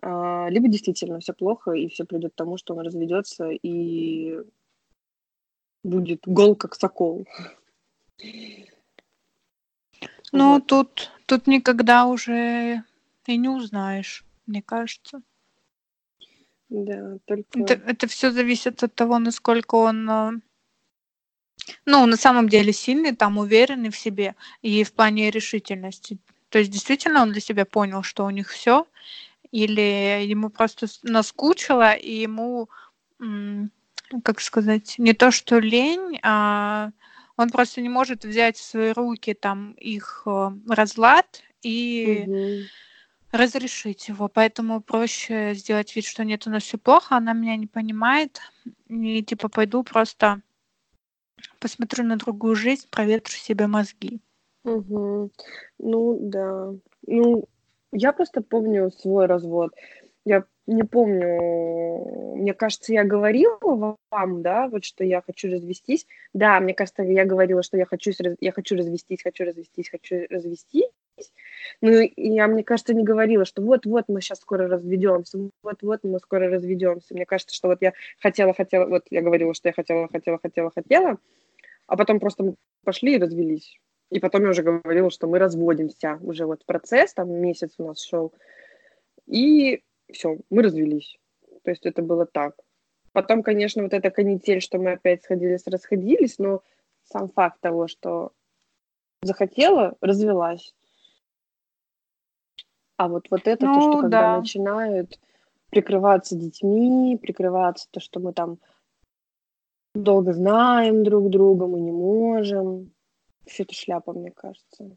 А, 0.00 0.48
либо 0.48 0.68
действительно 0.68 1.20
все 1.20 1.34
плохо, 1.34 1.72
и 1.72 1.88
все 1.88 2.04
придет 2.04 2.32
к 2.32 2.36
тому, 2.36 2.56
что 2.56 2.74
он 2.74 2.80
разведется 2.86 3.50
и 3.50 4.38
будет 5.84 6.22
гол, 6.24 6.56
как 6.56 6.74
сокол. 6.74 7.26
Ну, 10.32 10.54
Вот. 10.54 10.66
тут, 10.66 11.10
тут 11.26 11.46
никогда 11.46 12.06
уже 12.06 12.84
и 13.26 13.36
не 13.36 13.50
узнаешь, 13.50 14.24
мне 14.46 14.62
кажется. 14.62 15.20
Да, 16.70 17.18
только... 17.26 17.60
Это, 17.60 17.74
это 17.74 18.06
все 18.06 18.30
зависит 18.30 18.82
от 18.82 18.94
того, 18.94 19.18
насколько 19.18 19.74
он, 19.74 20.08
э, 20.08 20.30
ну, 21.86 22.06
на 22.06 22.16
самом 22.16 22.48
деле 22.48 22.72
сильный, 22.72 23.14
там, 23.14 23.38
уверенный 23.38 23.90
в 23.90 23.96
себе 23.98 24.34
и 24.62 24.84
в 24.84 24.92
плане 24.92 25.30
решительности. 25.30 26.18
То 26.48 26.58
есть 26.58 26.70
действительно 26.70 27.22
он 27.22 27.32
для 27.32 27.40
себя 27.40 27.64
понял, 27.64 28.02
что 28.02 28.24
у 28.24 28.30
них 28.30 28.48
все, 28.50 28.86
или 29.52 30.22
ему 30.24 30.50
просто 30.50 30.86
наскучило, 31.02 31.92
и 31.94 32.22
ему, 32.22 32.68
как 34.24 34.40
сказать, 34.40 34.94
не 34.98 35.12
то 35.12 35.30
что 35.30 35.58
лень, 35.58 36.18
а 36.22 36.90
он 37.36 37.50
просто 37.50 37.80
не 37.80 37.88
может 37.88 38.24
взять 38.24 38.56
в 38.56 38.64
свои 38.64 38.92
руки 38.92 39.34
там 39.34 39.72
их 39.72 40.22
э, 40.26 40.50
разлад 40.68 41.42
и 41.62 42.26
Мгм. 42.26 42.68
разрешить 43.32 44.08
его, 44.08 44.28
поэтому 44.28 44.80
проще 44.80 45.54
сделать 45.54 45.94
вид, 45.94 46.04
что 46.04 46.24
нет, 46.24 46.46
у 46.46 46.50
нас 46.50 46.64
все 46.64 46.78
плохо, 46.78 47.16
она 47.16 47.32
меня 47.32 47.56
не 47.56 47.66
понимает, 47.66 48.40
и 48.88 49.22
типа 49.22 49.48
пойду 49.48 49.84
просто 49.84 50.42
посмотрю 51.60 52.04
на 52.04 52.16
другую 52.16 52.56
жизнь, 52.56 52.86
проветрю 52.90 53.36
себе 53.36 53.66
мозги. 53.66 54.20
Мгм. 54.64 55.30
Ну, 55.78 56.18
да. 56.20 56.74
Ну, 57.06 57.44
я 57.92 58.12
просто 58.12 58.42
помню 58.42 58.90
свой 58.90 59.26
развод. 59.26 59.72
Я 60.24 60.44
не 60.66 60.84
помню, 60.84 62.36
мне 62.36 62.54
кажется, 62.54 62.92
я 62.92 63.04
говорила 63.04 63.58
вам, 64.10 64.42
да, 64.42 64.68
вот 64.68 64.84
что 64.84 65.02
я 65.02 65.22
хочу 65.22 65.50
развестись. 65.50 66.06
Да, 66.32 66.60
мне 66.60 66.74
кажется, 66.74 67.02
я 67.02 67.24
говорила, 67.24 67.62
что 67.62 67.76
я 67.76 67.86
хочу, 67.86 68.12
я 68.40 68.52
хочу 68.52 68.76
развестись, 68.76 69.22
хочу 69.22 69.44
развестись, 69.44 69.90
хочу 69.90 70.26
развестись. 70.30 70.90
Ну, 71.80 72.08
я, 72.16 72.46
мне 72.46 72.62
кажется, 72.62 72.94
не 72.94 73.02
говорила, 73.02 73.44
что 73.44 73.62
вот-вот 73.62 74.04
мы 74.08 74.20
сейчас 74.20 74.40
скоро 74.40 74.68
разведемся, 74.68 75.50
вот-вот 75.62 76.00
мы 76.04 76.18
скоро 76.18 76.48
разведемся. 76.48 77.14
Мне 77.14 77.26
кажется, 77.26 77.54
что 77.54 77.68
вот 77.68 77.78
я 77.82 77.92
хотела, 78.20 78.54
хотела, 78.54 78.86
вот 78.86 79.06
я 79.10 79.22
говорила, 79.22 79.54
что 79.54 79.68
я 79.68 79.72
хотела, 79.72 80.08
хотела, 80.08 80.38
хотела, 80.38 80.70
хотела, 80.70 81.18
а 81.90 81.96
потом 81.96 82.20
просто 82.20 82.44
мы 82.44 82.54
пошли 82.84 83.16
и 83.16 83.18
развелись. 83.18 83.76
И 84.10 84.20
потом 84.20 84.44
я 84.44 84.50
уже 84.50 84.62
говорила, 84.62 85.10
что 85.10 85.26
мы 85.26 85.40
разводимся. 85.40 86.18
Уже 86.22 86.46
вот 86.46 86.64
процесс, 86.64 87.12
там 87.14 87.32
месяц 87.32 87.74
у 87.78 87.84
нас 87.88 88.00
шел. 88.00 88.32
И 89.26 89.82
все, 90.12 90.38
мы 90.50 90.62
развелись. 90.62 91.18
То 91.64 91.70
есть 91.70 91.84
это 91.86 92.00
было 92.02 92.26
так. 92.26 92.54
Потом, 93.10 93.42
конечно, 93.42 93.82
вот 93.82 93.92
эта 93.92 94.10
канитель, 94.10 94.60
что 94.60 94.78
мы 94.78 94.92
опять 94.92 95.24
сходились, 95.24 95.66
расходились, 95.66 96.38
но 96.38 96.62
сам 97.02 97.28
факт 97.28 97.60
того, 97.60 97.88
что 97.88 98.30
захотела, 99.22 99.96
развелась. 100.00 100.72
А 102.98 103.08
вот, 103.08 103.26
вот 103.32 103.48
это 103.48 103.66
то, 103.66 103.72
Ну, 103.72 103.80
что 103.80 104.00
когда 104.02 104.20
да. 104.20 104.38
начинают 104.38 105.18
прикрываться 105.70 106.36
детьми, 106.36 107.18
прикрываться 107.20 107.88
то, 107.90 107.98
что 107.98 108.20
мы 108.20 108.32
там 108.32 108.58
долго 109.94 110.32
знаем 110.32 111.04
друг 111.04 111.30
друга, 111.30 111.66
мы 111.66 111.80
не 111.80 111.92
можем. 111.92 112.92
Все 113.46 113.64
это 113.64 113.74
шляпа, 113.74 114.12
мне 114.12 114.30
кажется. 114.30 114.96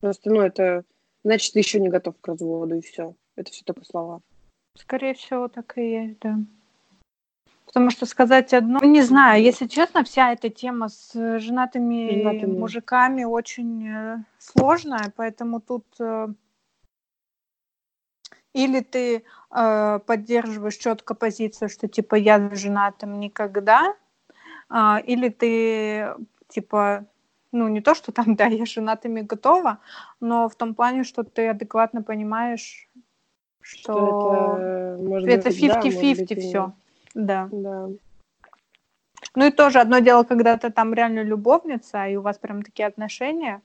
Просто, 0.00 0.30
ну, 0.30 0.40
это 0.40 0.84
значит, 1.24 1.52
ты 1.52 1.58
еще 1.58 1.80
не 1.80 1.88
готов 1.88 2.14
к 2.20 2.28
разводу, 2.28 2.76
и 2.76 2.80
все. 2.80 3.14
Это 3.36 3.50
все 3.50 3.64
только 3.64 3.84
слова. 3.84 4.20
Скорее 4.76 5.14
всего, 5.14 5.48
так 5.48 5.76
и 5.78 5.90
есть, 5.90 6.18
да. 6.20 6.38
Потому 7.66 7.90
что 7.90 8.06
сказать 8.06 8.54
одно... 8.54 8.80
Не 8.80 9.02
знаю, 9.02 9.42
если 9.42 9.66
честно, 9.66 10.02
вся 10.02 10.32
эта 10.32 10.48
тема 10.48 10.88
с 10.88 11.12
женатыми, 11.38 12.22
Женатыми. 12.22 12.58
мужиками 12.58 13.24
очень 13.24 13.86
э, 13.86 14.24
сложная, 14.38 15.12
поэтому 15.14 15.60
тут 15.60 15.84
э, 16.00 16.28
или 18.54 18.80
ты 18.80 19.22
э, 19.50 19.98
поддерживаешь 20.06 20.76
четко 20.76 21.14
позицию, 21.14 21.68
что 21.68 21.88
типа 21.88 22.14
я 22.14 22.50
женатым 22.54 23.20
никогда, 23.20 23.94
а, 24.68 24.98
или 24.98 25.28
ты 25.28 26.14
типа 26.48 27.06
ну 27.52 27.68
не 27.68 27.80
то, 27.80 27.94
что 27.94 28.12
там 28.12 28.34
да 28.36 28.46
я 28.46 28.66
с 28.66 28.70
женатыми 28.70 29.22
готова, 29.22 29.78
но 30.20 30.48
в 30.48 30.54
том 30.54 30.74
плане, 30.74 31.04
что 31.04 31.22
ты 31.22 31.48
адекватно 31.48 32.02
понимаешь, 32.02 32.88
что, 33.60 33.92
Что 33.92 34.96
это 34.96 35.02
может 35.02 35.28
это 35.28 35.48
быть, 35.50 35.66
да, 35.66 35.82
может 35.82 36.02
50-50 36.02 36.16
быть, 36.16 36.30
и 36.32 36.34
все. 36.36 36.72
Да. 37.14 37.48
Да. 37.52 37.88
Ну 39.34 39.46
и 39.46 39.50
тоже 39.50 39.80
одно 39.80 39.98
дело, 39.98 40.24
когда 40.24 40.56
ты 40.56 40.70
там 40.70 40.94
реально 40.94 41.22
любовница, 41.22 42.06
и 42.06 42.16
у 42.16 42.22
вас 42.22 42.38
прям 42.38 42.62
такие 42.62 42.86
отношения, 42.86 43.60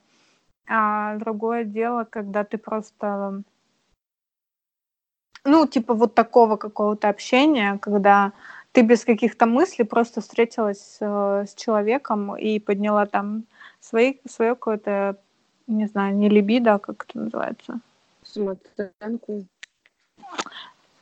а 0.68 1.16
другое 1.16 1.64
дело, 1.64 2.04
когда 2.04 2.44
ты 2.44 2.58
просто, 2.58 3.42
ну, 5.44 5.66
типа 5.66 5.94
вот 5.94 6.14
такого 6.14 6.56
какого-то 6.56 7.08
общения, 7.08 7.78
когда 7.78 8.32
ты 8.74 8.82
без 8.82 9.04
каких-то 9.04 9.46
мыслей 9.46 9.84
просто 9.84 10.20
встретилась 10.20 10.96
э, 11.00 11.44
с 11.46 11.54
человеком 11.54 12.36
и 12.36 12.58
подняла 12.58 13.06
там 13.06 13.44
свои, 13.80 14.14
свое 14.28 14.56
какое-то, 14.56 15.16
не 15.68 15.86
знаю, 15.86 16.16
не 16.16 16.28
либидо, 16.28 16.74
а 16.74 16.78
как 16.80 17.06
это 17.08 17.20
называется? 17.20 17.78
Самооценку. 18.24 19.46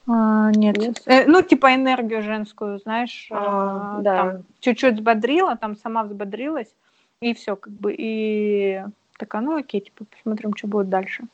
А, 0.07 0.51
нет. 0.55 0.77
Нет? 0.77 1.03
Э, 1.07 1.25
ну, 1.27 1.41
типа 1.41 1.75
энергию 1.75 2.23
женскую, 2.23 2.79
знаешь, 2.79 3.29
А, 3.31 3.97
а, 3.99 4.03
да. 4.03 4.17
там 4.17 4.43
чуть-чуть 4.61 4.97
взбодрила, 4.97 5.57
там 5.57 5.75
сама 5.77 6.05
взбодрилась, 6.05 6.75
и 7.23 7.33
все, 7.33 7.57
как 7.57 7.73
бы, 7.73 7.95
и 7.97 8.85
такая, 9.17 9.41
ну 9.41 9.57
окей, 9.57 9.81
типа, 9.81 10.05
посмотрим, 10.05 10.55
что 10.55 10.69
будет 10.69 10.91
дальше. 10.91 11.25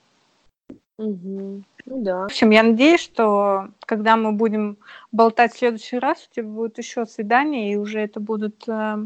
Мгм. 0.99 1.65
Ну 1.87 2.03
да. 2.03 2.23
В 2.23 2.27
общем, 2.27 2.51
я 2.51 2.63
надеюсь, 2.65 3.01
что 3.01 3.69
когда 3.87 4.17
мы 4.17 4.33
будем 4.33 4.79
болтать 5.13 5.55
в 5.55 5.59
следующий 5.59 5.99
раз, 5.99 6.27
у 6.27 6.35
тебя 6.35 6.49
будет 6.49 6.79
еще 6.79 7.07
свидание, 7.07 7.73
и 7.73 7.77
уже 7.77 8.01
это 8.01 8.19
будут 8.19 8.69
э, 8.69 8.97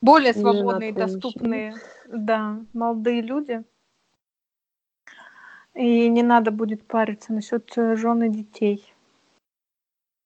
более 0.00 0.32
свободные 0.32 0.90
и 0.90 0.94
доступные, 0.94 1.74
да, 2.06 2.60
молодые 2.72 3.22
люди. 3.22 3.64
И 5.74 6.08
не 6.08 6.22
надо 6.22 6.50
будет 6.50 6.86
париться 6.86 7.32
насчет 7.32 7.76
э, 7.76 7.96
жен 7.96 8.22
и 8.22 8.28
детей. 8.28 8.94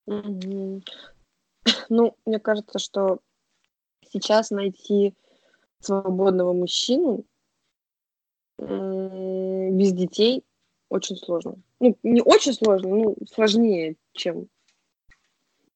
Мгм. 0.07 0.83
Ну, 1.88 2.16
мне 2.25 2.38
кажется, 2.38 2.79
что 2.79 3.18
сейчас 4.12 4.51
найти 4.51 5.14
свободного 5.81 6.53
мужчину 6.53 7.25
без 8.59 9.92
детей 9.92 10.45
очень 10.88 11.16
сложно. 11.16 11.57
Ну, 11.81 11.97
не 12.03 12.23
очень 12.23 12.55
сложно, 12.55 12.88
ну, 12.88 13.16
сложнее, 13.33 13.97
чем 14.12 14.49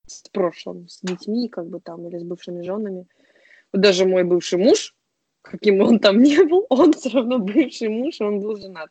с 0.07 0.29
прошлым, 0.31 0.89
с 0.89 1.01
детьми, 1.03 1.49
как 1.49 1.67
бы 1.67 1.81
там, 1.81 2.07
или 2.09 2.19
с 2.19 2.25
бывшими 2.25 2.63
женами. 2.63 3.07
Вот 3.73 3.83
даже 3.83 4.05
мой 4.07 4.25
бывший 4.25 4.59
муж, 4.59 4.95
каким 5.43 5.81
он 5.81 5.99
там 5.99 6.23
не 6.23 6.43
был, 6.45 6.67
он 6.71 6.93
все 6.93 7.11
равно 7.11 7.39
бывший 7.39 7.89
муж, 7.89 8.21
он 8.21 8.41
был 8.41 8.57
женат. 8.57 8.91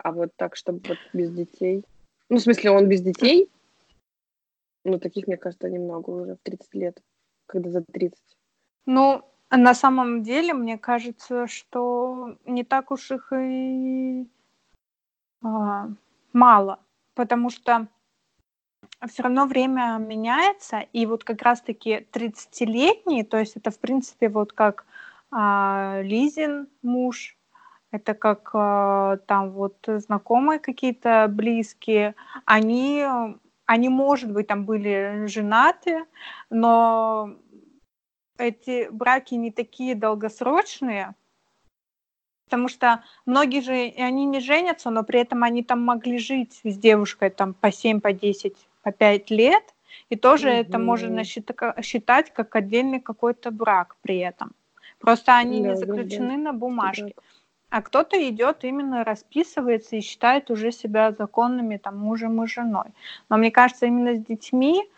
А 0.00 0.12
вот 0.12 0.30
так, 0.36 0.56
чтобы 0.56 0.80
вот 0.86 0.98
без 1.12 1.30
детей. 1.32 1.84
Ну, 2.28 2.36
в 2.36 2.40
смысле, 2.40 2.70
он 2.70 2.88
без 2.88 3.00
детей. 3.00 3.50
Ну, 4.84 4.98
таких, 4.98 5.26
мне 5.26 5.36
кажется, 5.36 5.68
немного 5.68 6.10
уже 6.10 6.36
в 6.36 6.40
30 6.42 6.74
лет, 6.74 7.02
когда 7.46 7.70
за 7.70 7.82
30. 7.82 8.18
Ну, 8.86 9.22
на 9.56 9.74
самом 9.74 10.22
деле, 10.22 10.52
мне 10.54 10.78
кажется, 10.78 11.46
что 11.46 12.36
не 12.44 12.64
так 12.64 12.90
уж 12.90 13.10
их 13.10 13.32
и 13.32 14.28
а, 15.42 15.88
мало, 16.32 16.80
потому 17.14 17.50
что 17.50 17.88
все 19.08 19.22
равно 19.22 19.46
время 19.46 19.98
меняется, 19.98 20.80
и 20.92 21.06
вот 21.06 21.24
как 21.24 21.42
раз-таки 21.42 22.06
30-летний, 22.12 23.22
то 23.22 23.38
есть 23.38 23.56
это, 23.56 23.70
в 23.70 23.78
принципе, 23.78 24.28
вот 24.28 24.52
как 24.52 24.86
а, 25.30 26.00
Лизин 26.02 26.68
муж, 26.82 27.36
это 27.90 28.14
как 28.14 28.50
а, 28.52 29.18
там 29.26 29.50
вот 29.50 29.76
знакомые 29.86 30.58
какие-то 30.58 31.26
близкие, 31.28 32.14
они, 32.44 33.06
они, 33.66 33.88
может 33.88 34.32
быть, 34.32 34.48
там 34.48 34.64
были 34.64 35.26
женаты, 35.26 36.04
но 36.50 37.34
эти 38.38 38.88
браки 38.90 39.34
не 39.34 39.50
такие 39.50 39.94
долгосрочные, 39.94 41.14
потому 42.46 42.68
что 42.68 43.04
многие 43.26 43.60
же, 43.60 43.72
они 44.02 44.24
не 44.24 44.40
женятся, 44.40 44.90
но 44.90 45.02
при 45.02 45.20
этом 45.20 45.42
они 45.42 45.62
там 45.62 45.82
могли 45.82 46.18
жить 46.18 46.60
с 46.64 46.76
девушкой 46.76 47.30
там 47.30 47.54
по 47.54 47.70
7, 47.70 48.00
по 48.00 48.12
10, 48.12 48.56
по 48.82 48.92
5 48.92 49.30
лет, 49.30 49.62
и 50.08 50.16
тоже 50.16 50.48
Мгм. 50.48 50.56
это 50.56 50.78
можно 50.78 51.20
счита- 51.24 51.82
считать 51.82 52.32
как 52.32 52.56
отдельный 52.56 53.00
какой-то 53.00 53.50
брак 53.50 53.96
при 54.02 54.18
этом. 54.18 54.52
Просто 54.98 55.36
они 55.36 55.60
Да, 55.60 55.68
не 55.68 55.74
да, 55.74 55.76
заключены 55.76 56.36
на 56.36 56.52
да, 56.52 56.58
бумажке. 56.58 57.04
брак. 57.04 57.24
А 57.70 57.82
кто-то 57.82 58.16
идет 58.30 58.64
именно 58.64 59.04
расписывается 59.04 59.96
и 59.96 60.00
считает 60.00 60.50
уже 60.50 60.72
себя 60.72 61.12
законными 61.12 61.76
там 61.76 61.98
мужем 61.98 62.42
и 62.42 62.46
женой. 62.46 62.86
Но 63.28 63.36
мне 63.36 63.50
кажется, 63.50 63.84
именно 63.84 64.14
с 64.14 64.24
детьми, 64.24 64.88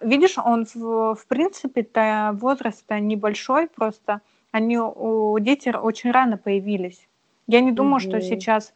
видишь, 0.00 0.38
он 0.38 0.66
в, 0.74 1.14
в 1.14 1.26
принципе-то 1.26 2.30
возраст 2.40 2.84
небольшой, 2.90 3.68
просто 3.68 4.22
они 4.52 4.78
у 4.78 5.38
дети 5.38 5.68
очень 5.68 6.10
рано 6.12 6.38
появились. 6.38 7.06
Я 7.46 7.60
не 7.60 7.72
думаю, 7.72 8.00
что 8.00 8.16
Мгм. 8.18 8.22
сейчас 8.22 8.72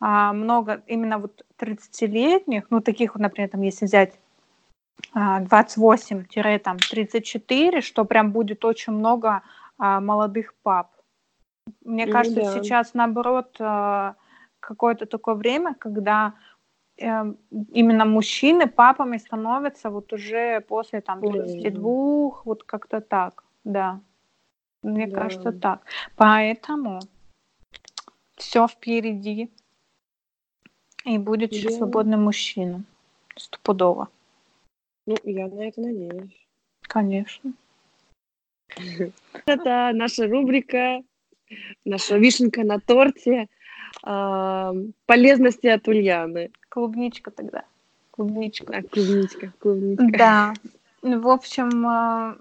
а, 0.00 0.32
много 0.32 0.82
именно 0.86 1.18
вот 1.18 1.44
30-летних, 1.56 2.66
ну 2.70 2.80
таких 2.80 3.14
вот, 3.14 3.22
например, 3.22 3.50
там 3.50 3.62
если 3.62 3.86
взять 3.86 4.18
а, 5.14 5.40
28-34, 5.40 7.80
что 7.80 8.04
прям 8.04 8.30
будет 8.32 8.64
очень 8.64 8.92
много 8.92 9.42
а, 9.78 10.00
молодых 10.00 10.54
пап. 10.62 10.90
Мне 11.84 12.06
Ну 12.06 12.12
кажется, 12.12 12.40
да. 12.42 12.52
сейчас 12.52 12.94
наоборот 12.94 13.56
а, 13.60 14.14
какое-то 14.60 15.06
такое 15.06 15.34
время, 15.34 15.74
когда 15.74 16.34
именно 17.00 18.04
мужчины 18.04 18.66
папами 18.66 19.16
становятся 19.16 19.90
вот 19.90 20.12
уже 20.12 20.60
после 20.60 21.00
там 21.00 21.24
Ой. 21.24 21.32
32, 21.32 22.42
вот 22.44 22.62
как-то 22.64 23.00
так, 23.00 23.44
да. 23.64 24.00
Мне 24.82 25.06
Да. 25.06 25.16
кажется 25.20 25.52
так. 25.52 25.82
Поэтому 26.16 27.00
все 28.36 28.66
впереди. 28.66 29.50
И 31.04 31.18
будет 31.18 31.52
еще 31.52 31.68
Да. 31.70 31.76
свободный 31.76 32.18
мужчина. 32.18 32.84
Стопудово. 33.36 34.08
Ну, 35.06 35.16
я 35.24 35.48
на 35.48 35.68
это 35.68 35.80
надеюсь. 35.80 36.46
Конечно. 36.82 37.52
Это 39.46 39.90
наша 39.94 40.26
рубрика, 40.28 41.02
наша 41.84 42.18
вишенка 42.18 42.62
на 42.64 42.78
торте. 42.78 43.48
а, 44.02 44.72
Полезности 45.06 45.66
от 45.66 45.88
Ульяны. 45.88 46.50
Клубничка 46.70 47.30
тогда. 47.30 47.64
Клубничка. 48.12 48.78
А, 48.78 48.82
клубничка, 48.82 49.52
клубничка. 49.58 50.06
Да. 50.16 50.54
В 51.02 51.28
общем, 51.28 51.86
э, 51.86 52.36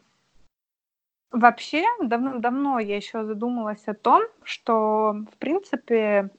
вообще 1.32 1.84
давно-давно 2.02 2.80
я 2.80 2.96
еще 2.96 3.26
задумалась 3.26 3.84
о 3.88 3.96
том, 3.96 4.22
что, 4.44 5.26
в 5.32 5.38
принципе, 5.38 6.30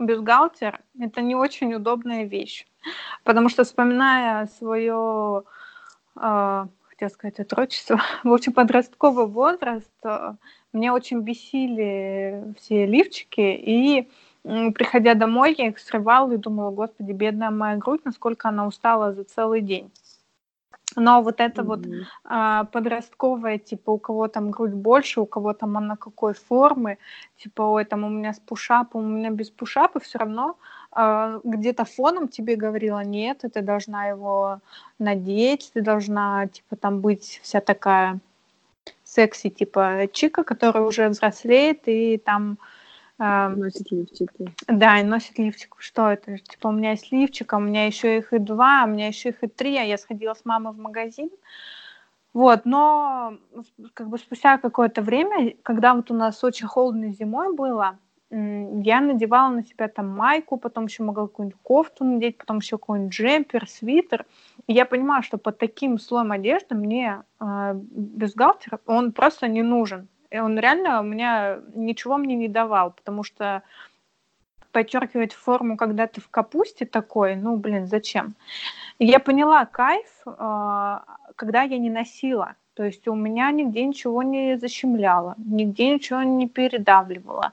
бюстгальтер– 0.00 0.80
это 1.00 1.20
не 1.20 1.36
очень 1.36 1.74
удобная 1.74 2.24
вещь. 2.24 2.66
Потому 3.22 3.48
что, 3.48 3.62
вспоминая 3.62 4.46
свое, 4.58 5.44
э, 6.16 6.66
хотела 6.88 7.08
сказать, 7.08 7.38
отрочество, 7.38 8.00
в 8.24 8.32
общем, 8.32 8.52
подростковый 8.52 9.26
возраст, 9.26 9.92
э, 10.02 10.34
мне 10.72 10.92
очень 10.92 11.20
бесили 11.20 12.52
все 12.58 12.86
лифчики, 12.86 13.40
и 13.40 14.08
приходя 14.42 15.14
домой, 15.14 15.54
я 15.58 15.68
их 15.68 15.78
срывала 15.78 16.32
и 16.32 16.36
думала, 16.36 16.70
господи, 16.70 17.12
бедная 17.12 17.50
моя 17.50 17.76
грудь, 17.76 18.04
насколько 18.04 18.48
она 18.48 18.66
устала 18.66 19.12
за 19.12 19.24
целый 19.24 19.60
день. 19.60 19.90
Но 20.96 21.22
вот 21.22 21.40
это 21.40 21.62
вот 21.62 21.86
Мгм. 21.86 22.02
а, 22.24 22.64
подростковая, 22.64 23.58
типа 23.58 23.90
у 23.90 23.98
кого 23.98 24.26
там 24.28 24.50
грудь 24.50 24.72
больше, 24.72 25.20
у 25.20 25.26
кого 25.26 25.52
там 25.52 25.76
она 25.76 25.96
какой 25.96 26.34
формы, 26.34 26.98
типа 27.36 27.62
ой, 27.62 27.84
там 27.84 28.04
у 28.04 28.08
меня 28.08 28.32
с 28.32 28.40
пушапом, 28.40 29.04
у 29.04 29.08
меня 29.08 29.30
без 29.30 29.50
пушапа, 29.50 30.00
все 30.00 30.18
равно 30.18 30.56
а, 30.90 31.40
где-то 31.44 31.84
фоном 31.84 32.26
тебе 32.28 32.56
говорила, 32.56 33.04
нет, 33.04 33.44
ты 33.52 33.62
должна 33.62 34.06
его 34.08 34.58
надеть, 34.98 35.70
ты 35.74 35.80
должна 35.80 36.48
типа 36.48 36.74
там 36.74 37.00
быть 37.00 37.40
вся 37.42 37.60
такая 37.60 38.18
секси, 39.04 39.50
типа 39.50 40.08
чика, 40.12 40.42
которая 40.42 40.82
уже 40.82 41.08
взрослеет 41.08 41.82
и 41.86 42.18
там 42.18 42.58
Носит 43.20 43.90
лифчики. 43.90 44.50
да, 44.66 44.98
и 44.98 45.04
носит 45.04 45.38
лифчик. 45.38 45.76
Что 45.78 46.08
это? 46.08 46.38
Типа, 46.38 46.68
у 46.68 46.72
меня 46.72 46.92
есть 46.92 47.12
лифчик, 47.12 47.52
а 47.52 47.58
у 47.58 47.60
меня 47.60 47.84
еще 47.84 48.16
их 48.16 48.32
и 48.32 48.38
два, 48.38 48.82
а 48.82 48.86
у 48.86 48.88
меня 48.88 49.08
еще 49.08 49.28
их 49.28 49.44
и 49.44 49.46
три, 49.46 49.76
а 49.76 49.82
я 49.82 49.98
сходила 49.98 50.32
с 50.32 50.46
мамой 50.46 50.72
в 50.72 50.78
магазин. 50.78 51.28
Вот, 52.32 52.64
но 52.64 53.36
как 53.92 54.08
бы 54.08 54.16
спустя 54.16 54.56
какое-то 54.56 55.02
время, 55.02 55.54
когда 55.62 55.94
вот 55.94 56.10
у 56.10 56.14
нас 56.14 56.42
очень 56.44 56.66
холодно 56.66 57.12
зимой 57.12 57.54
было, 57.54 57.98
я 58.30 59.00
надевала 59.00 59.50
на 59.50 59.64
себя 59.64 59.88
там 59.88 60.08
майку, 60.08 60.56
потом 60.56 60.86
еще 60.86 61.02
могла 61.02 61.26
какую-нибудь 61.26 61.60
кофту 61.62 62.04
надеть, 62.04 62.38
потом 62.38 62.58
еще 62.58 62.78
какой-нибудь 62.78 63.12
джемпер, 63.12 63.68
свитер. 63.68 64.24
И 64.66 64.72
я 64.72 64.86
понимаю, 64.86 65.22
что 65.24 65.36
под 65.36 65.58
таким 65.58 65.98
слоем 65.98 66.30
одежды 66.32 66.76
мне 66.76 67.24
э, 67.40 67.74
бюстгальтер, 67.74 68.78
он 68.86 69.12
просто 69.12 69.48
не 69.48 69.62
нужен. 69.62 70.08
И 70.30 70.38
он 70.38 70.58
реально 70.58 71.00
у 71.00 71.04
меня 71.04 71.58
ничего 71.74 72.16
мне 72.16 72.36
не 72.36 72.48
давал, 72.48 72.92
потому 72.92 73.24
что 73.24 73.62
подчеркивать 74.72 75.32
форму, 75.32 75.76
когда 75.76 76.06
ты 76.06 76.20
в 76.20 76.28
капусте 76.28 76.86
такой, 76.86 77.34
ну, 77.34 77.56
блин, 77.56 77.86
зачем? 77.86 78.34
Я 78.98 79.18
поняла 79.18 79.64
кайф, 79.66 80.22
а, 80.26 81.02
когда 81.36 81.62
я 81.62 81.78
не 81.78 81.90
носила. 81.90 82.54
То 82.74 82.84
есть 82.84 83.08
у 83.08 83.14
меня 83.14 83.50
нигде 83.50 83.84
ничего 83.84 84.22
не 84.22 84.56
защемляло, 84.56 85.34
нигде 85.38 85.94
ничего 85.94 86.22
не 86.22 86.48
передавливало. 86.48 87.52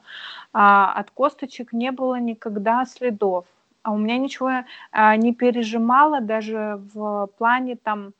А, 0.52 0.92
От 0.92 1.10
косточек 1.10 1.72
не 1.72 1.90
было 1.90 2.20
никогда 2.20 2.84
следов. 2.86 3.44
А 3.82 3.92
у 3.92 3.96
меня 3.96 4.18
ничего 4.18 4.64
а, 4.92 5.16
не 5.16 5.34
пережимало 5.34 6.20
даже 6.20 6.80
в 6.94 7.28
плане 7.38 7.76
там 7.76 8.12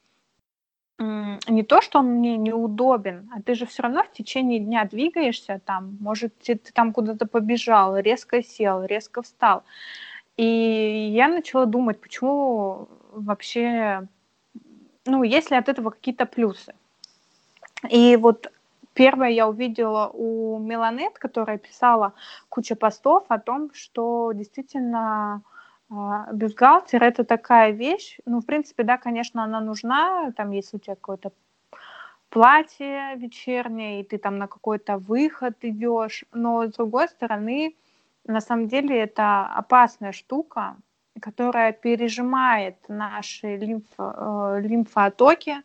не 0.98 1.62
то, 1.62 1.80
что 1.80 2.00
он 2.00 2.06
мне 2.06 2.37
неудобен, 2.37 3.30
а 3.34 3.40
ты 3.40 3.54
же 3.54 3.66
все 3.66 3.82
равно 3.82 4.02
в 4.02 4.12
течение 4.12 4.58
дня 4.58 4.84
двигаешься 4.84 5.61
там, 5.64 5.96
может, 6.00 6.37
ты, 6.38 6.56
ты 6.56 6.72
там 6.72 6.92
куда-то 6.92 7.26
побежал, 7.26 7.96
резко 7.98 8.42
сел, 8.42 8.84
резко 8.84 9.22
встал. 9.22 9.62
И 10.37 11.11
я 11.12 11.28
начала 11.28 11.66
думать, 11.66 12.00
почему 12.00 12.88
вообще, 13.12 14.08
ну, 15.04 15.22
есть 15.22 15.50
ли 15.50 15.56
от 15.56 15.68
этого 15.68 15.90
какие-то 15.90 16.26
плюсы. 16.26 16.74
И 17.88 18.16
вот 18.16 18.50
первое 18.92 19.30
я 19.30 19.48
увидела 19.48 20.11
у 20.12 20.58
Меланет, 20.58 21.18
которая 21.18 21.58
писала 21.58 22.12
кучу 22.48 22.74
постов 22.74 23.24
о 23.28 23.38
том, 23.38 23.70
что 23.72 24.32
действительно 24.34 25.42
бюстгальтер 25.90 27.03
это 27.03 27.24
такая 27.24 27.70
вещь. 27.70 28.18
Ну, 28.27 28.40
в 28.40 28.46
принципе, 28.46 28.83
да, 28.83 28.98
конечно, 28.98 29.42
она 29.42 29.61
нужна, 29.61 30.33
там, 30.33 30.51
если 30.51 30.77
у 30.77 30.81
тебя 30.81 30.94
какое-то 30.94 31.33
платье 32.31 33.14
вечернее, 33.16 34.01
и 34.01 34.05
ты 34.05 34.18
там 34.18 34.38
на 34.38 34.46
какой-то 34.46 34.98
выход 34.98 35.57
идешь. 35.62 36.24
Но 36.33 36.66
с 36.66 36.72
другой 36.74 37.09
стороны, 37.09 37.74
на 38.27 38.40
самом 38.40 38.68
деле 38.68 38.98
это 38.98 39.46
опасная 39.46 40.12
штука, 40.12 40.77
которая 41.20 41.72
пережимает 41.72 42.77
наши 42.88 43.57
лимф, 43.57 43.87
э, 43.98 44.61
лимфоотоки, 44.62 45.57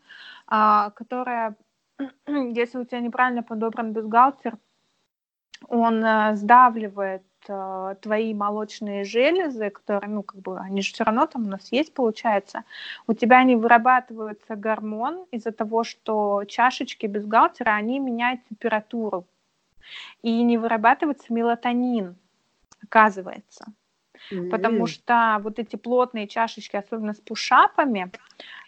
а, 0.48 0.90
которая, 0.92 1.56
если 2.28 2.80
у 2.80 2.86
тебя 2.86 3.02
неправильно 3.02 3.44
подобран 3.44 3.92
бюстгальтер, 3.92 4.58
он 5.68 6.04
э, 6.04 6.36
сдавливает 6.36 7.24
э, 7.48 7.96
твои 8.02 8.34
молочные 8.34 9.04
железы, 9.04 9.70
которые, 9.70 10.10
ну, 10.10 10.24
как 10.24 10.42
бы, 10.42 10.60
они 10.60 10.82
же 10.82 10.94
все 10.94 11.04
равно 11.04 11.26
там 11.28 11.46
у 11.46 11.50
нас 11.50 11.72
есть, 11.72 11.94
получается. 11.94 12.64
У 13.08 13.14
тебя 13.14 13.44
не 13.44 13.56
вырабатывается 13.56 14.56
гормон 14.56 15.26
из-за 15.32 15.52
того, 15.52 15.84
что 15.84 16.44
чашечки 16.48 17.06
бюстгальтера, 17.06 17.72
они 17.72 18.00
меняют 18.00 18.42
температуру. 18.50 19.26
И 20.22 20.44
не 20.44 20.58
вырабатывается 20.58 21.34
мелатонин, 21.34 22.16
оказывается. 22.82 23.66
Mm-hmm. 24.32 24.50
Потому 24.50 24.88
что 24.88 25.40
вот 25.42 25.60
эти 25.60 25.76
плотные 25.76 26.28
чашечки, 26.28 26.76
особенно 26.76 27.14
с 27.14 27.20
пушапами, 27.20 28.12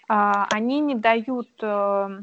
а, 0.07 0.47
они 0.51 0.79
не 0.81 0.95
дают 0.95 1.49
э, 1.61 2.21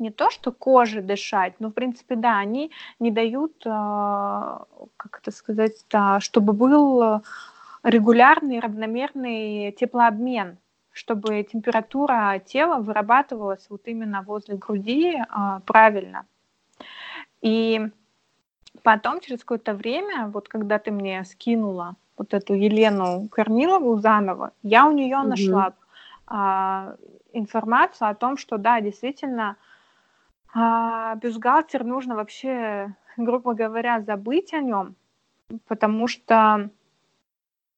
не 0.00 0.10
то, 0.10 0.30
что 0.30 0.52
коже 0.52 1.02
дышать, 1.02 1.54
но, 1.60 1.68
в 1.68 1.72
принципе, 1.72 2.16
да, 2.16 2.38
они 2.38 2.70
не 2.98 3.10
дают, 3.10 3.52
э, 3.64 3.68
как 3.68 5.20
это 5.20 5.30
сказать, 5.30 5.84
чтобы 6.20 6.52
был 6.52 7.22
регулярный, 7.82 8.60
равномерный 8.60 9.72
теплообмен, 9.72 10.58
чтобы 10.92 11.42
температура 11.42 12.42
тела 12.44 12.80
вырабатывалась 12.80 13.66
вот 13.70 13.82
именно 13.84 14.22
возле 14.22 14.56
груди 14.56 15.16
э, 15.16 15.60
правильно. 15.64 16.26
И 17.40 17.80
потом, 18.82 19.20
через 19.20 19.40
какое-то 19.40 19.74
время, 19.74 20.26
вот 20.28 20.48
когда 20.48 20.78
ты 20.78 20.90
мне 20.90 21.24
скинула 21.24 21.96
вот 22.16 22.34
эту 22.34 22.54
Елену 22.54 23.28
Корнилову 23.30 23.98
заново, 23.98 24.52
я 24.62 24.86
у 24.86 24.92
нее 24.92 25.18
угу. 25.18 25.28
нашла 25.28 25.72
а, 26.26 26.96
информацию 27.32 28.08
о 28.08 28.14
том, 28.14 28.36
что 28.36 28.58
да, 28.58 28.80
действительно, 28.80 29.56
а, 30.52 31.14
бюстгальтер 31.16 31.84
нужно 31.84 32.16
вообще, 32.16 32.94
грубо 33.16 33.54
говоря, 33.54 34.00
забыть 34.00 34.52
о 34.54 34.60
нем, 34.60 34.94
потому 35.66 36.06
что 36.06 36.70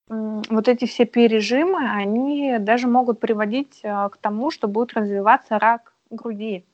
вот 0.08 0.68
эти 0.68 0.85
все 0.85 1.06
пережимы, 1.06 1.88
они 1.90 2.58
даже 2.58 2.87
могут 2.87 3.20
приводить 3.20 3.80
а, 3.85 4.08
к 4.08 4.16
тому, 4.16 4.50
что 4.50 4.68
будет 4.68 4.94
развиваться 4.94 5.58
рак 5.58 5.94
груди. 6.11 6.64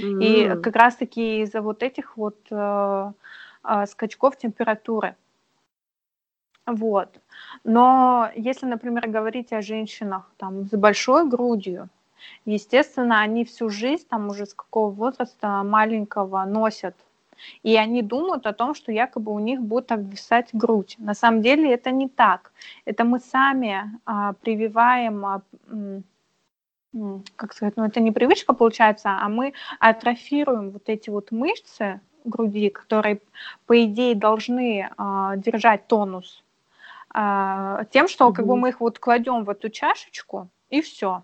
Mm-hmm. 0.00 0.22
И 0.22 0.62
как 0.62 0.76
раз-таки 0.76 1.42
из-за 1.42 1.60
вот 1.60 1.82
этих 1.82 2.16
вот 2.16 2.38
э, 2.50 3.12
э, 3.64 3.86
скачков 3.86 4.36
температуры. 4.36 5.16
Вот. 6.66 7.20
Но 7.62 8.30
если, 8.34 8.66
например, 8.66 9.08
говорить 9.08 9.52
о 9.52 9.62
женщинах 9.62 10.30
там, 10.36 10.66
с 10.66 10.76
большой 10.76 11.28
грудью, 11.28 11.88
естественно, 12.44 13.20
они 13.20 13.44
всю 13.44 13.68
жизнь, 13.68 14.06
там 14.08 14.28
уже 14.28 14.46
с 14.46 14.54
какого 14.54 14.90
возраста 14.90 15.62
маленького 15.62 16.44
носят. 16.44 16.94
И 17.62 17.76
они 17.76 18.02
думают 18.02 18.46
о 18.46 18.52
том, 18.52 18.74
что 18.74 18.92
якобы 18.92 19.32
у 19.32 19.38
них 19.38 19.60
будет 19.60 19.92
обвисать 19.92 20.48
грудь. 20.52 20.96
На 20.98 21.14
самом 21.14 21.42
деле 21.42 21.72
это 21.72 21.90
не 21.90 22.08
так. 22.08 22.52
Это 22.86 23.04
мы 23.04 23.20
сами 23.20 23.98
а, 24.06 24.32
прививаем, 24.32 25.26
а, 25.26 25.42
как 27.36 27.52
сказать, 27.52 27.76
ну 27.76 27.84
это 27.84 28.00
не 28.00 28.10
привычка 28.10 28.54
получается, 28.54 29.18
а 29.20 29.28
мы 29.28 29.52
атрофируем 29.80 30.70
вот 30.70 30.88
эти 30.88 31.10
вот 31.10 31.30
мышцы 31.30 32.00
груди, 32.24 32.70
которые, 32.70 33.20
по 33.66 33.84
идее, 33.84 34.14
должны 34.14 34.88
а, 34.96 35.36
держать 35.36 35.86
тонус 35.86 36.42
а, 37.10 37.84
тем, 37.90 38.08
что 38.08 38.32
как 38.32 38.46
бы 38.46 38.56
мы 38.56 38.70
их 38.70 38.80
вот 38.80 38.98
кладем 38.98 39.44
в 39.44 39.50
эту 39.50 39.68
чашечку, 39.70 40.48
и 40.70 40.80
все. 40.82 41.22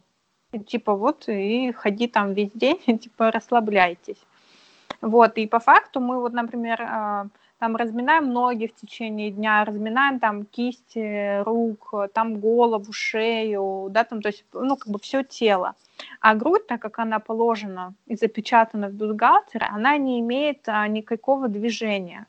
Типа 0.67 0.95
вот, 0.95 1.29
и 1.29 1.73
ходи 1.73 2.09
там 2.09 2.35
весь 2.35 2.53
день, 2.53 2.81
типа 2.99 3.31
расслабляйтесь. 3.31 4.23
Вот, 5.01 5.37
и 5.39 5.47
по 5.47 5.59
факту 5.59 6.01
мы 6.01 6.21
вот, 6.21 6.33
например, 6.33 6.83
а, 6.83 7.27
там 7.59 7.77
разминаем 7.77 8.33
ноги 8.33 8.67
в 8.67 8.75
течение 8.75 9.31
дня, 9.31 9.65
разминаем 9.65 10.21
там 10.21 10.45
кисти 10.45 11.43
рук, 11.43 11.95
там 12.13 12.39
голову, 12.39 12.93
шею, 12.93 13.89
да, 13.91 14.05
там, 14.05 14.21
то 14.21 14.29
есть, 14.29 14.45
ну, 14.53 14.77
как 14.77 14.89
бы 14.89 14.99
все 14.99 15.23
тело. 15.23 15.75
А 16.21 16.35
грудь, 16.35 16.67
так 16.67 16.81
как 16.81 16.99
она 16.99 17.19
положена 17.19 17.95
и 18.07 18.17
запечатана 18.17 18.89
в 18.89 18.93
бюстгальтере, 18.93 19.67
она 19.71 19.97
не 19.97 20.21
имеет 20.21 20.69
а, 20.69 20.87
никакого 20.87 21.49
движения. 21.49 22.27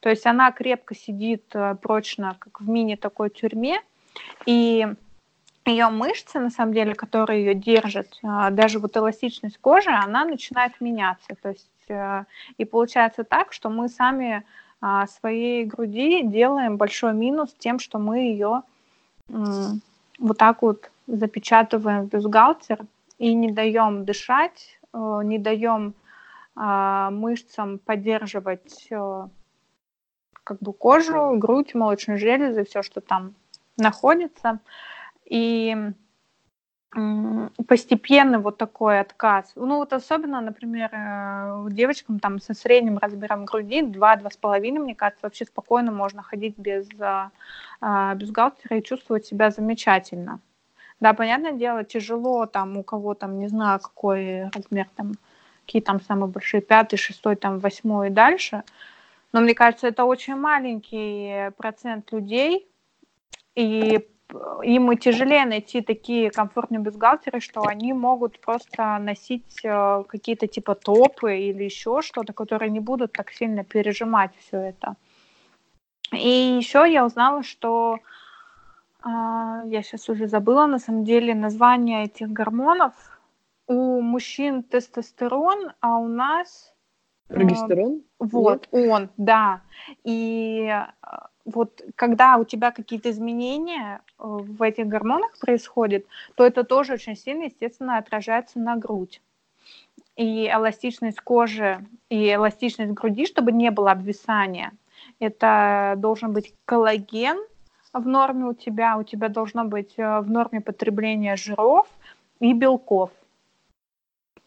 То 0.00 0.08
есть 0.08 0.26
она 0.26 0.52
крепко 0.52 0.94
сидит 0.94 1.44
э, 1.54 1.74
прочно, 1.80 2.36
как 2.38 2.60
в 2.60 2.68
мини 2.68 2.94
такой 2.94 3.30
тюрьме, 3.30 3.80
и 4.46 4.86
ее 5.66 5.88
мышцы, 5.88 6.38
на 6.38 6.50
самом 6.50 6.72
деле, 6.72 6.94
которые 6.94 7.44
ее 7.44 7.54
держат, 7.54 8.18
э, 8.22 8.50
даже 8.50 8.78
вот 8.78 8.96
эластичность 8.96 9.58
кожи, 9.58 9.90
она 9.90 10.24
начинает 10.24 10.80
меняться. 10.80 11.34
То 11.42 11.50
есть 11.50 11.70
э, 11.88 12.24
и 12.58 12.64
получается 12.64 13.24
так, 13.24 13.52
что 13.52 13.70
мы 13.70 13.88
сами 13.88 14.44
своей 15.08 15.64
груди 15.64 16.22
делаем 16.22 16.76
большой 16.76 17.14
минус 17.14 17.54
тем, 17.58 17.78
что 17.78 17.98
мы 17.98 18.18
ее 18.18 18.60
вот 19.28 20.36
так 20.36 20.60
вот 20.60 20.90
запечатываем 21.06 22.04
в 22.04 22.08
бюстгальтер 22.10 22.84
и 23.18 23.32
не 23.32 23.50
даем 23.50 24.04
дышать, 24.04 24.78
не 24.92 25.38
даем 25.38 25.94
мышцам 26.54 27.78
поддерживать 27.78 28.86
как 30.46 30.58
бы 30.60 30.72
кожу, 30.74 31.32
грудь, 31.38 31.74
молочные 31.74 32.18
железы, 32.18 32.64
все, 32.66 32.82
что 32.82 33.00
там 33.00 33.34
находится. 33.78 34.60
И 35.26 35.76
постепенный 37.68 38.38
вот 38.38 38.56
такой 38.56 39.00
отказ. 39.00 39.52
Ну 39.54 39.76
вот 39.76 39.92
особенно, 39.92 40.40
например, 40.40 40.88
э, 40.92 41.66
девочкам 41.70 42.18
там 42.18 42.40
со 42.40 42.54
средним 42.54 42.96
размером 42.96 43.44
груди 43.44 43.82
2-2,5, 43.82 44.78
мне 44.78 44.94
кажется, 44.94 45.26
вообще 45.26 45.44
спокойно 45.44 45.92
можно 45.92 46.22
ходить 46.22 46.56
без 46.56 46.88
а, 46.98 47.32
а, 47.82 48.14
бюстгальтера 48.14 48.78
и 48.78 48.82
чувствовать 48.82 49.26
себя 49.26 49.50
замечательно. 49.50 50.40
Да, 50.98 51.12
понятное 51.12 51.52
дело, 51.52 51.84
тяжело 51.84 52.46
там 52.46 52.78
у 52.78 52.82
кого 52.82 53.12
там, 53.12 53.38
не 53.38 53.48
знаю, 53.48 53.78
какой 53.80 54.44
размер 54.48 54.86
там, 54.96 55.12
какие 55.66 55.82
там 55.82 56.00
самые 56.00 56.28
большие, 56.28 56.62
пятый, 56.62 56.96
шестой, 56.96 57.36
там, 57.36 57.58
восьмой 57.58 58.08
и 58.08 58.10
дальше– 58.10 58.62
но 59.36 59.42
мне 59.42 59.54
кажется, 59.54 59.88
это 59.88 60.04
очень 60.04 60.34
маленький 60.34 61.50
процент 61.58 62.10
людей, 62.10 62.66
и 63.54 64.08
им 64.62 64.96
тяжелее 64.98 65.44
найти 65.46 65.80
такие 65.80 66.30
комфортные 66.30 66.80
бюстгальтеры, 66.80 67.40
что 67.40 67.62
они 67.62 67.92
могут 67.92 68.40
просто 68.40 68.98
носить 68.98 69.64
э, 69.64 70.04
какие-то 70.08 70.46
типа 70.46 70.74
топы 70.74 71.38
или 71.38 71.64
еще 71.64 72.02
что-то, 72.02 72.32
которые 72.32 72.70
не 72.70 72.80
будут 72.80 73.12
так 73.12 73.30
сильно 73.30 73.64
пережимать 73.64 74.32
все 74.38 74.58
это. 74.58 74.96
И 76.12 76.58
еще 76.58 76.84
я 76.90 77.04
узнала, 77.04 77.42
что 77.42 77.98
э, 79.04 79.08
я 79.08 79.82
сейчас 79.82 80.08
уже 80.08 80.26
забыла 80.26 80.66
на 80.66 80.78
самом 80.78 81.04
деле 81.04 81.34
название 81.34 82.04
этих 82.04 82.28
гормонов. 82.28 82.92
У 83.68 84.00
мужчин 84.00 84.62
тестостерон, 84.62 85.72
а 85.80 85.98
у 85.98 86.08
нас 86.08 86.72
Прогестерон? 87.28 88.02
Вот, 88.18 88.68
Нет? 88.72 88.90
он, 88.90 89.10
да. 89.16 89.62
И 90.04 90.68
э, 90.68 91.16
вот 91.46 91.82
когда 91.94 92.36
у 92.36 92.44
тебя 92.44 92.72
какие-то 92.72 93.10
изменения 93.10 94.00
э, 94.18 94.24
в 94.26 94.60
этих 94.62 94.86
гормонах 94.86 95.38
происходят, 95.38 96.04
то 96.34 96.44
это 96.44 96.64
тоже 96.64 96.94
очень 96.94 97.16
сильно, 97.16 97.44
естественно, 97.44 97.98
отражается 97.98 98.58
на 98.58 98.76
грудь. 98.76 99.22
И 100.16 100.48
эластичность 100.48 101.20
кожи, 101.20 101.84
и 102.10 102.34
эластичность 102.34 102.92
груди, 102.92 103.26
чтобы 103.26 103.52
не 103.52 103.70
было 103.70 103.92
обвисания. 103.92 104.72
Это 105.20 105.94
должен 105.96 106.32
быть 106.32 106.52
коллаген 106.64 107.38
в 107.92 108.06
норме 108.06 108.44
у 108.46 108.54
тебя, 108.54 108.98
у 108.98 109.04
тебя 109.04 109.28
должно 109.28 109.64
быть 109.64 109.94
э, 109.96 110.20
в 110.20 110.30
норме 110.30 110.60
потребления 110.60 111.36
жиров 111.36 111.86
и 112.40 112.52
белков. 112.52 113.10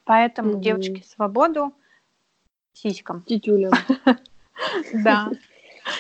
Поэтому, 0.04 0.54
mm-hmm. 0.54 0.62
девочки, 0.62 1.04
свободу 1.08 1.74
сиськам. 2.74 3.24
Титюлям. 3.24 3.74
Да. 4.94 5.30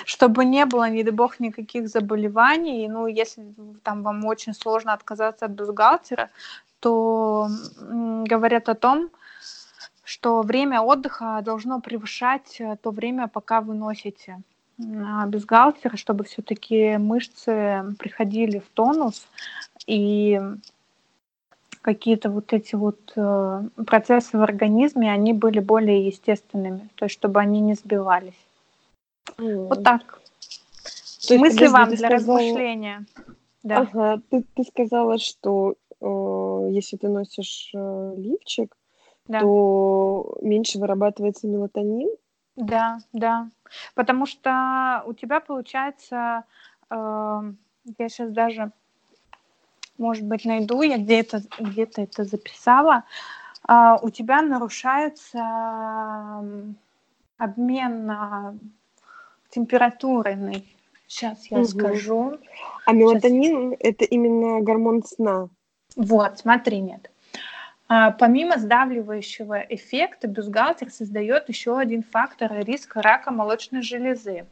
Чтобы 0.05 0.45
не 0.45 0.65
было, 0.65 0.89
не 0.89 1.03
дай 1.03 1.13
бог, 1.13 1.39
никаких 1.39 1.87
заболеваний. 1.87 2.87
Ну, 2.87 3.07
если 3.07 3.53
там 3.83 4.03
вам 4.03 4.25
очень 4.25 4.53
сложно 4.53 4.93
отказаться 4.93 5.45
от 5.45 5.51
бюстгальтера, 5.51 6.29
то 6.79 7.49
говорят 8.25 8.69
о 8.69 8.75
том, 8.75 9.09
что 10.03 10.41
время 10.41 10.81
отдыха 10.81 11.41
должно 11.43 11.81
превышать 11.81 12.59
э, 12.59 12.77
то 12.81 12.89
время, 12.89 13.27
пока 13.27 13.61
вы 13.61 13.75
носите 13.75 14.41
бюстгальтер, 14.79 15.97
чтобы 15.97 16.23
все-таки 16.23 16.97
мышцы 16.97 17.83
приходили 17.99 18.59
в 18.59 18.69
тонус 18.73 19.27
и 19.85 20.41
какие-то 21.81 22.29
вот 22.29 22.53
эти 22.53 22.75
вот 22.75 22.99
э, 23.15 23.63
процессы 23.85 24.37
в 24.37 24.41
организме, 24.41 25.11
они 25.11 25.33
были 25.33 25.59
более 25.59 26.07
естественными, 26.07 26.89
то 26.95 27.05
есть 27.05 27.13
чтобы 27.13 27.39
они 27.39 27.61
не 27.61 27.73
сбивались. 27.73 28.48
Mm. 29.37 29.67
Вот 29.67 29.83
так. 29.83 30.21
То 31.27 31.33
есть, 31.33 31.41
Мысли 31.41 31.67
вам 31.67 31.89
для 31.89 31.97
сказала... 31.97 32.39
размышления. 32.39 33.05
Да. 33.63 33.79
Ага, 33.79 34.21
ты, 34.29 34.43
ты 34.55 34.63
сказала, 34.63 35.17
что 35.19 35.75
э, 36.01 36.67
если 36.71 36.97
ты 36.97 37.09
носишь 37.09 37.71
э, 37.75 38.13
лифчик, 38.17 38.75
да. 39.27 39.41
то 39.41 40.37
меньше 40.41 40.79
вырабатывается 40.79 41.47
мелатонин. 41.47 42.09
Да, 42.55 42.99
да. 43.13 43.49
Потому 43.95 44.25
что 44.25 45.03
у 45.05 45.13
тебя 45.13 45.39
получается, 45.39 46.45
э, 46.89 46.95
я 47.97 48.09
сейчас 48.09 48.31
даже, 48.31 48.71
может 49.97 50.25
быть, 50.25 50.45
найду, 50.45 50.81
я 50.81 50.97
где-то 50.97 51.43
где 51.59 51.83
это 51.83 52.23
записала, 52.23 53.03
э, 53.67 53.97
у 54.01 54.09
тебя 54.09 54.41
нарушается 54.41 55.39
обмен 57.37 58.11
э, 58.11 58.53
температурный. 59.49 60.65
Сейчас 61.07 61.47
я 61.47 61.59
Мгм. 61.59 61.67
скажу. 61.67 62.37
А 62.85 62.93
мелатонин 62.93 63.75
это 63.79 64.05
именно 64.05 64.61
гормон 64.61 65.03
сна. 65.03 65.49
Вот, 65.95 66.39
смотри, 66.39 66.79
нет. 66.79 67.09
А, 67.87 68.11
Помимо 68.11 68.59
сдавливающего 68.59 69.65
эффекта, 69.69 70.27
бюстгальтер 70.27 70.91
создает 70.91 71.49
еще 71.49 71.77
один 71.77 72.03
фактор 72.03 72.53
риска 72.63 73.01
рака 73.01 73.31
молочной 73.31 73.81
железы. 73.81 74.45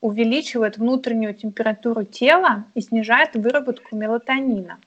Увеличивает 0.00 0.78
внутреннюю 0.78 1.34
температуру 1.34 2.02
тела 2.02 2.64
и 2.74 2.80
снижает 2.80 3.36
выработку 3.36 3.94
мелатонина, 3.94 4.80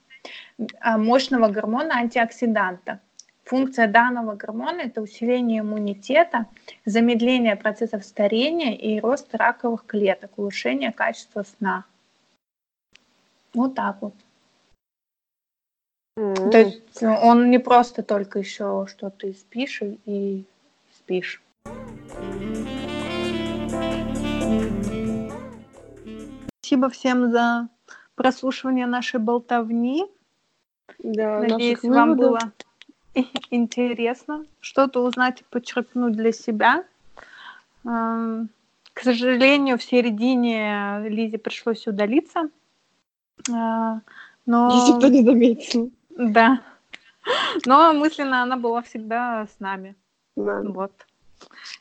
а, 0.81 0.97
мощного 0.97 1.47
гормона 1.47 1.95
антиоксиданта. 1.95 2.99
Функция 3.45 3.87
данного 3.87 4.35
гормона– 4.35 4.81
это 4.85 5.01
усиление 5.01 5.59
иммунитета, 5.59 6.47
замедление 6.83 7.55
процессов 7.55 8.03
старения 8.03 8.75
и 8.75 8.99
рост 8.99 9.35
раковых 9.35 9.85
клеток, 9.85 10.31
улучшение 10.37 10.91
качества 10.91 11.43
сна. 11.43 11.85
Вот 13.53 13.75
так 13.75 14.01
вот. 14.01 14.15
М. 16.17 16.33
То 16.49 16.57
есть 16.57 17.03
он 17.03 17.51
не 17.51 17.59
просто 17.59 18.01
только 18.01 18.39
еще 18.39 18.87
что 18.89 19.11
ты 19.11 19.33
спишь 19.33 19.83
и- 20.05 20.43
спишь. 20.91 21.43
Спасибо 26.61 26.89
всем 26.89 27.29
за 27.29 27.69
прослушивание 28.15 28.87
нашей 28.87 29.19
болтовни. 29.19 30.07
Да, 30.97 31.41
Надеюсь, 31.41 31.83
вам 31.83 32.15
выводов. 32.15 32.31
было 32.41 32.51
интересно 33.51 34.45
что-то 34.59 35.03
узнать 35.03 35.41
и 35.41 35.43
подчеркнуть 35.49 36.13
для 36.13 36.31
себя. 36.31 36.83
Эм, 37.85 38.49
К 38.93 39.01
сожалению, 39.01 39.77
в 39.77 39.83
середине 39.83 41.01
Лизе 41.09 41.37
пришлось 41.37 41.87
удалиться. 41.87 42.49
Э, 43.49 43.99
Но... 44.45 44.71
Если 44.73 44.97
кто 44.97 45.07
не 45.07 45.23
заметил. 45.23 45.91
Да. 46.09 46.61
Но 47.65 47.93
мысленно 47.93 48.43
она 48.43 48.57
была 48.57 48.81
всегда 48.81 49.47
с 49.47 49.59
нами. 49.59 49.95
Да. 50.35 50.61
Вот. 50.61 50.91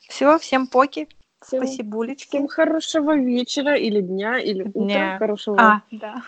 Все, 0.08 0.38
всем 0.38 0.66
поки. 0.66 1.08
Всем, 1.40 1.66
Спасибулечки. 1.66 2.28
всем 2.28 2.48
хорошего 2.48 3.14
вечера 3.16 3.74
или 3.76 4.00
дня, 4.00 4.38
или 4.38 4.62
утра. 4.62 4.82
Дня. 4.84 5.18
Хорошего. 5.18 5.60
А, 5.60 5.82
да. 5.90 6.22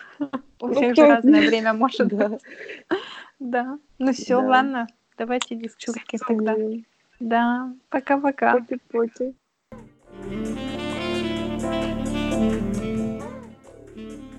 У 0.59 0.67
Ну, 0.67 0.73
всех 0.75 0.93
кто- 0.93 1.05
же 1.05 1.11
разное 1.15 1.47
время 1.47 1.73
может 1.73 2.13
быть. 2.13 2.41
Да. 3.39 3.77
Ну 3.99 4.13
все, 4.13 4.37
ладно. 4.37 4.87
Давайте, 5.17 5.55
девчонки, 5.55 6.17
тогда. 6.17 6.55
Да. 7.19 7.73
Пока-пока. 7.89 8.53
Поти-поти. 8.53 9.35